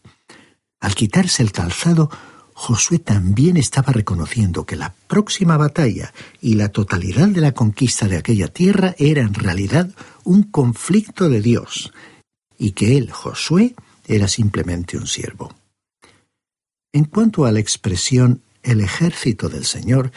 Al 0.80 0.94
quitarse 0.94 1.42
el 1.42 1.52
calzado, 1.52 2.10
Josué 2.54 2.98
también 2.98 3.56
estaba 3.56 3.92
reconociendo 3.92 4.64
que 4.64 4.76
la 4.76 4.94
próxima 5.06 5.56
batalla 5.56 6.12
y 6.40 6.54
la 6.54 6.70
totalidad 6.70 7.28
de 7.28 7.42
la 7.42 7.52
conquista 7.52 8.08
de 8.08 8.16
aquella 8.16 8.48
tierra 8.48 8.94
era 8.98 9.20
en 9.20 9.34
realidad 9.34 9.90
un 10.24 10.42
conflicto 10.42 11.28
de 11.28 11.40
Dios, 11.40 11.92
y 12.58 12.72
que 12.72 12.96
él, 12.96 13.12
Josué, 13.12 13.74
era 14.06 14.26
simplemente 14.26 14.96
un 14.96 15.06
siervo. 15.06 15.54
En 16.92 17.04
cuanto 17.04 17.44
a 17.44 17.52
la 17.52 17.60
expresión 17.60 18.40
el 18.66 18.80
ejército 18.80 19.48
del 19.48 19.64
Señor, 19.64 20.10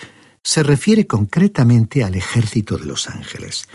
se 0.44 0.64
refiere 0.64 1.06
concretamente 1.06 2.04
al 2.04 2.16
ejército 2.16 2.78
de 2.78 2.86
los 2.86 3.10
ángeles. 3.10 3.68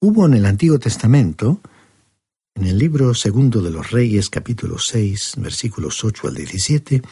Hubo 0.00 0.26
en 0.26 0.34
el 0.34 0.44
Antiguo 0.44 0.78
Testamento, 0.78 1.60
en 2.54 2.66
el 2.66 2.78
libro 2.78 3.14
segundo 3.14 3.62
de 3.62 3.70
los 3.70 3.90
Reyes, 3.90 4.28
capítulo 4.28 4.76
6, 4.78 5.34
versículos 5.38 6.04
8 6.04 6.28
al 6.28 6.34
17, 6.34 7.02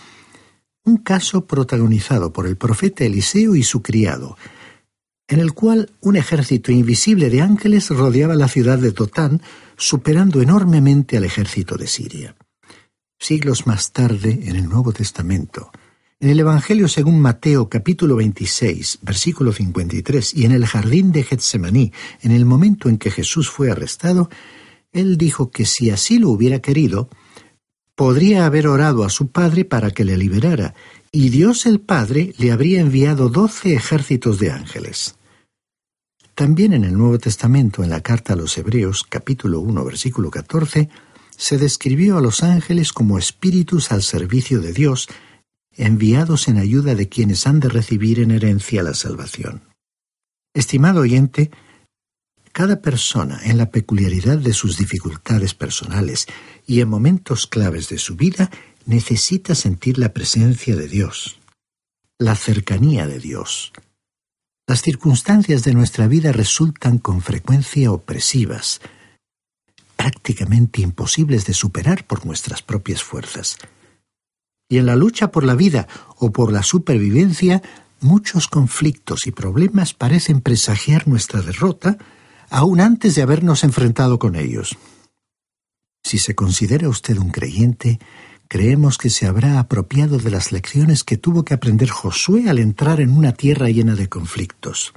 un 0.85 0.99
caso 0.99 1.47
protagonizado 1.47 2.33
por 2.33 2.47
el 2.47 2.57
profeta 2.57 3.05
Eliseo 3.05 3.55
y 3.55 3.62
su 3.62 3.83
criado, 3.83 4.37
en 5.29 5.41
el 5.41 5.55
cual 5.55 5.91
un 6.01 6.17
ejército 6.17 6.73
invisible 6.73 7.31
de 7.31 7.41
ángeles 7.41 7.88
rodeaba 7.88 8.35
la 8.35 8.49
ciudad 8.49 8.79
de 8.79 8.91
Dotán, 8.91 9.41
superando 9.77 10.43
enormemente 10.43 11.17
al 11.17 11.25
ejército 11.25 11.77
de 11.77 11.87
Siria. 11.87 12.37
Siglos 13.19 13.67
más 13.67 13.93
tarde, 13.93 14.41
en 14.45 14.57
el 14.57 14.69
Nuevo 14.69 14.93
Testamento, 14.93 15.71
en 16.23 16.31
el 16.31 16.39
Evangelio 16.39 16.87
según 16.87 17.21
Mateo 17.21 17.69
capítulo 17.69 18.15
26, 18.15 19.01
versículo 19.03 19.53
53, 19.53 20.35
y 20.35 20.45
en 20.45 20.53
el 20.53 20.67
jardín 20.67 21.11
de 21.11 21.25
Getsemaní, 21.25 21.93
en 22.21 22.31
el 22.31 22.45
momento 22.45 22.89
en 22.89 22.97
que 22.97 23.11
Jesús 23.11 23.51
fue 23.51 23.73
arrestado, 23.73 24.31
él 24.93 25.17
dijo 25.17 25.51
que 25.51 25.67
si 25.67 25.91
así 25.91 26.21
lo 26.21 26.29
hubiera 26.31 26.61
querido, 26.61 27.09
podría 27.97 28.47
haber 28.47 28.69
orado 28.69 29.03
a 29.03 29.11
su 29.11 29.33
padre 29.33 29.65
para 29.65 29.91
que 29.91 30.05
le 30.05 30.17
liberara, 30.17 30.75
y 31.11 31.31
Dios 31.31 31.67
el 31.67 31.81
Padre 31.81 32.33
le 32.39 32.53
habría 32.53 32.81
enviado 32.81 33.29
doce 33.29 33.75
ejércitos 33.75 34.39
de 34.39 34.53
ángeles. 34.53 35.17
También 36.37 36.73
en 36.73 36.85
el 36.85 36.97
Nuevo 36.97 37.19
Testamento, 37.19 37.83
en 37.83 37.91
la 37.91 38.01
carta 38.01 38.35
a 38.35 38.37
los 38.37 38.57
Hebreos, 38.57 39.05
capítulo 39.09 39.59
1, 39.59 39.85
versículo 39.85 40.31
14, 40.31 40.89
se 41.37 41.59
describió 41.59 42.17
a 42.17 42.21
los 42.21 42.45
ángeles 42.45 42.93
como 42.93 43.19
espíritus 43.19 43.91
al 43.91 44.05
servicio 44.05 44.61
de 44.61 44.73
Dios, 44.73 45.09
enviados 45.77 46.49
en 46.49 46.59
ayuda 46.59 46.95
de 46.95 47.09
quienes 47.09 47.47
han 47.47 47.61
de 47.61 47.69
recibir 47.69 48.21
en 48.21 48.31
herencia 48.31 48.83
la 48.83 48.95
salvación. 48.95 49.63
Estimado 50.55 51.01
oyente, 51.01 51.51
cada 52.53 52.83
persona, 52.83 53.41
en 53.45 53.57
la 53.57 53.71
peculiaridad 53.71 54.39
de 54.39 54.53
sus 54.53 54.77
dificultades 54.77 55.55
personales 55.55 56.27
y 56.67 56.81
en 56.81 56.89
momentos 56.89 57.47
claves 57.47 57.89
de 57.89 57.99
su 57.99 58.17
vida, 58.17 58.51
necesita 58.85 59.55
sentir 59.55 59.99
la 59.99 60.13
presencia 60.13 60.77
de 60.77 60.89
Dios, 60.89 61.41
la 62.19 62.37
cercanía 62.37 63.07
de 63.07 63.19
Dios. 63.19 63.73
Las 64.67 64.83
circunstancias 64.83 65.65
de 65.65 65.73
nuestra 65.73 66.07
vida 66.07 66.33
resultan 66.33 66.99
con 66.99 67.23
frecuencia 67.23 67.91
opresivas, 67.91 68.81
prácticamente 69.97 70.83
imposibles 70.83 71.47
de 71.47 71.55
superar 71.55 72.07
por 72.07 72.27
nuestras 72.27 72.63
propias 72.63 73.03
fuerzas. 73.03 73.57
Y 74.73 74.79
en 74.79 74.87
la 74.87 74.97
lucha 74.97 75.31
por 75.31 75.45
la 75.45 75.55
vida 75.55 75.87
o 76.17 76.33
por 76.33 76.51
la 76.51 76.63
supervivencia, 76.63 77.61
muchos 78.01 78.49
conflictos 78.49 79.27
y 79.27 79.31
problemas 79.31 79.93
parecen 79.93 80.41
presagiar 80.41 81.07
nuestra 81.07 81.43
derrota 81.43 81.99
aún 82.49 82.81
antes 82.81 83.15
de 83.15 83.21
habernos 83.21 83.65
enfrentado 83.65 84.19
con 84.19 84.35
ellos. 84.35 84.79
Si 86.03 86.17
se 86.17 86.35
considera 86.35 86.89
usted 86.89 87.19
un 87.19 87.29
creyente, 87.29 88.01
creemos 88.49 88.97
que 88.97 89.11
se 89.11 89.27
habrá 89.27 89.59
apropiado 89.59 90.17
de 90.17 90.31
las 90.31 90.53
lecciones 90.53 91.05
que 91.05 91.19
tuvo 91.19 91.45
que 91.45 91.53
aprender 91.53 91.91
Josué 91.91 92.49
al 92.49 92.59
entrar 92.59 93.03
en 93.03 93.11
una 93.11 93.33
tierra 93.33 93.69
llena 93.69 93.95
de 93.95 94.09
conflictos. 94.09 94.95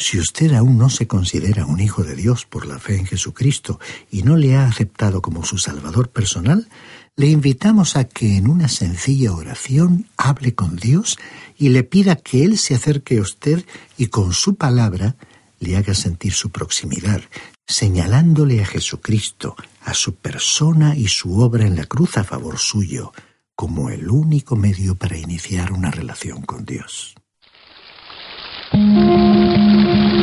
Si 0.00 0.18
usted 0.18 0.54
aún 0.54 0.78
no 0.78 0.88
se 0.88 1.06
considera 1.06 1.66
un 1.66 1.78
hijo 1.78 2.02
de 2.02 2.16
Dios 2.16 2.46
por 2.46 2.64
la 2.64 2.78
fe 2.78 2.96
en 2.96 3.04
Jesucristo 3.04 3.78
y 4.10 4.22
no 4.22 4.34
le 4.34 4.56
ha 4.56 4.64
aceptado 4.64 5.20
como 5.20 5.44
su 5.44 5.58
Salvador 5.58 6.08
personal, 6.08 6.68
le 7.16 7.26
invitamos 7.26 7.96
a 7.96 8.04
que 8.04 8.38
en 8.38 8.48
una 8.48 8.68
sencilla 8.68 9.34
oración 9.34 10.08
hable 10.16 10.54
con 10.54 10.76
Dios 10.76 11.18
y 11.58 11.68
le 11.68 11.84
pida 11.84 12.16
que 12.16 12.44
Él 12.44 12.56
se 12.56 12.74
acerque 12.74 13.18
a 13.18 13.20
usted 13.20 13.62
y 13.98 14.06
con 14.06 14.32
su 14.32 14.54
palabra 14.54 15.16
le 15.58 15.76
haga 15.76 15.92
sentir 15.92 16.32
su 16.32 16.48
proximidad, 16.48 17.20
señalándole 17.66 18.62
a 18.62 18.66
Jesucristo, 18.66 19.54
a 19.82 19.92
su 19.92 20.14
persona 20.14 20.96
y 20.96 21.08
su 21.08 21.40
obra 21.40 21.66
en 21.66 21.76
la 21.76 21.84
cruz 21.84 22.16
a 22.16 22.24
favor 22.24 22.58
suyo, 22.58 23.12
como 23.54 23.90
el 23.90 24.08
único 24.08 24.56
medio 24.56 24.94
para 24.94 25.18
iniciar 25.18 25.72
una 25.72 25.90
relación 25.90 26.40
con 26.40 26.64
Dios. 26.64 27.14
Thank 29.72 30.14
you. 30.14 30.19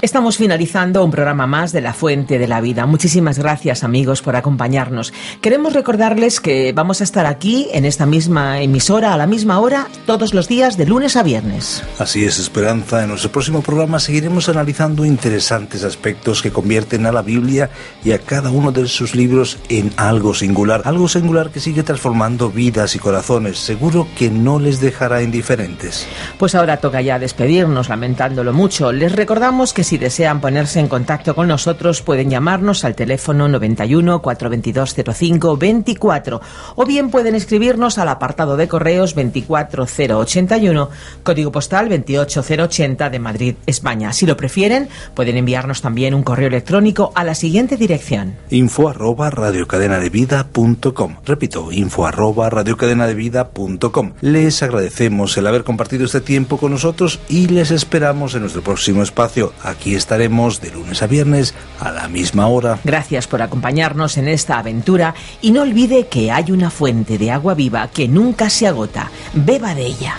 Estamos 0.00 0.36
finalizando 0.36 1.04
un 1.04 1.10
programa 1.10 1.48
más 1.48 1.72
de 1.72 1.80
La 1.80 1.92
Fuente 1.92 2.38
de 2.38 2.46
la 2.46 2.60
Vida. 2.60 2.86
Muchísimas 2.86 3.36
gracias 3.36 3.82
amigos 3.82 4.22
por 4.22 4.36
acompañarnos. 4.36 5.12
Queremos 5.40 5.72
recordarles 5.72 6.40
que 6.40 6.72
vamos 6.72 7.00
a 7.00 7.04
estar 7.04 7.26
aquí 7.26 7.66
en 7.72 7.84
esta 7.84 8.06
misma 8.06 8.60
emisora 8.60 9.12
a 9.12 9.16
la 9.16 9.26
misma 9.26 9.58
hora 9.58 9.88
todos 10.06 10.34
los 10.34 10.46
días 10.46 10.76
de 10.76 10.86
lunes 10.86 11.16
a 11.16 11.24
viernes. 11.24 11.82
Así 11.98 12.24
es, 12.24 12.38
Esperanza. 12.38 13.02
En 13.02 13.08
nuestro 13.08 13.32
próximo 13.32 13.60
programa 13.60 13.98
seguiremos 13.98 14.48
analizando 14.48 15.04
interesantes 15.04 15.82
aspectos 15.82 16.42
que 16.42 16.52
convierten 16.52 17.04
a 17.04 17.10
la 17.10 17.22
Biblia 17.22 17.68
y 18.04 18.12
a 18.12 18.20
cada 18.20 18.50
uno 18.50 18.70
de 18.70 18.86
sus 18.86 19.16
libros 19.16 19.58
en 19.68 19.92
algo 19.96 20.32
singular. 20.32 20.82
Algo 20.84 21.08
singular 21.08 21.50
que 21.50 21.58
sigue 21.58 21.82
transformando 21.82 22.50
vidas 22.50 22.94
y 22.94 23.00
corazones. 23.00 23.58
Seguro 23.58 24.06
que 24.16 24.30
no 24.30 24.60
les 24.60 24.80
dejará 24.80 25.24
indiferentes. 25.24 26.06
Pues 26.38 26.54
ahora 26.54 26.76
toca 26.76 27.00
ya 27.00 27.18
despedirnos, 27.18 27.88
lamentándolo 27.88 28.52
mucho. 28.52 28.92
Les 28.92 29.10
recordamos 29.10 29.72
que 29.72 29.87
si 29.88 29.96
desean 29.96 30.42
ponerse 30.42 30.80
en 30.80 30.88
contacto 30.88 31.34
con 31.34 31.48
nosotros 31.48 32.02
pueden 32.02 32.28
llamarnos 32.28 32.84
al 32.84 32.94
teléfono 32.94 33.48
91 33.48 34.20
422 34.20 34.94
05 35.14 35.56
24 35.56 36.40
o 36.76 36.84
bien 36.84 37.08
pueden 37.08 37.34
escribirnos 37.34 37.96
al 37.96 38.08
apartado 38.08 38.58
de 38.58 38.68
correos 38.68 39.14
24081, 39.14 40.90
código 41.22 41.50
postal 41.50 41.88
28080 41.88 43.08
de 43.08 43.18
Madrid, 43.18 43.54
España. 43.64 44.12
Si 44.12 44.26
lo 44.26 44.36
prefieren, 44.36 44.90
pueden 45.14 45.38
enviarnos 45.38 45.80
también 45.80 46.12
un 46.12 46.22
correo 46.22 46.48
electrónico 46.48 47.10
a 47.14 47.24
la 47.24 47.34
siguiente 47.34 47.78
dirección: 47.78 48.36
info 48.50 48.90
arroba 48.90 49.30
radiocadenadevida.com. 49.30 51.16
Repito, 51.24 51.72
info 51.72 52.06
arroba 52.06 52.50
radiocadenadevida.com. 52.50 54.12
Les 54.20 54.62
agradecemos 54.62 55.34
el 55.38 55.46
haber 55.46 55.64
compartido 55.64 56.04
este 56.04 56.20
tiempo 56.20 56.58
con 56.58 56.72
nosotros 56.72 57.20
y 57.30 57.46
les 57.48 57.70
esperamos 57.70 58.34
en 58.34 58.42
nuestro 58.42 58.60
próximo 58.60 59.02
espacio. 59.02 59.54
Aquí 59.78 59.94
estaremos 59.94 60.60
de 60.60 60.72
lunes 60.72 61.04
a 61.04 61.06
viernes 61.06 61.54
a 61.78 61.92
la 61.92 62.08
misma 62.08 62.48
hora. 62.48 62.80
Gracias 62.82 63.28
por 63.28 63.42
acompañarnos 63.42 64.18
en 64.18 64.26
esta 64.26 64.58
aventura 64.58 65.14
y 65.40 65.52
no 65.52 65.62
olvide 65.62 66.08
que 66.08 66.32
hay 66.32 66.50
una 66.50 66.68
fuente 66.68 67.16
de 67.16 67.30
agua 67.30 67.54
viva 67.54 67.86
que 67.86 68.08
nunca 68.08 68.50
se 68.50 68.66
agota. 68.66 69.12
Beba 69.34 69.76
de 69.76 69.86
ella. 69.86 70.16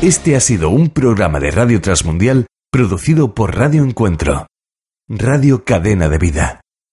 Este 0.00 0.36
ha 0.36 0.40
sido 0.40 0.70
un 0.70 0.90
programa 0.90 1.40
de 1.40 1.50
Radio 1.50 1.80
Transmundial 1.80 2.46
producido 2.70 3.34
por 3.34 3.56
Radio 3.56 3.82
Encuentro, 3.82 4.46
Radio 5.08 5.64
Cadena 5.64 6.08
de 6.08 6.18
Vida. 6.18 6.60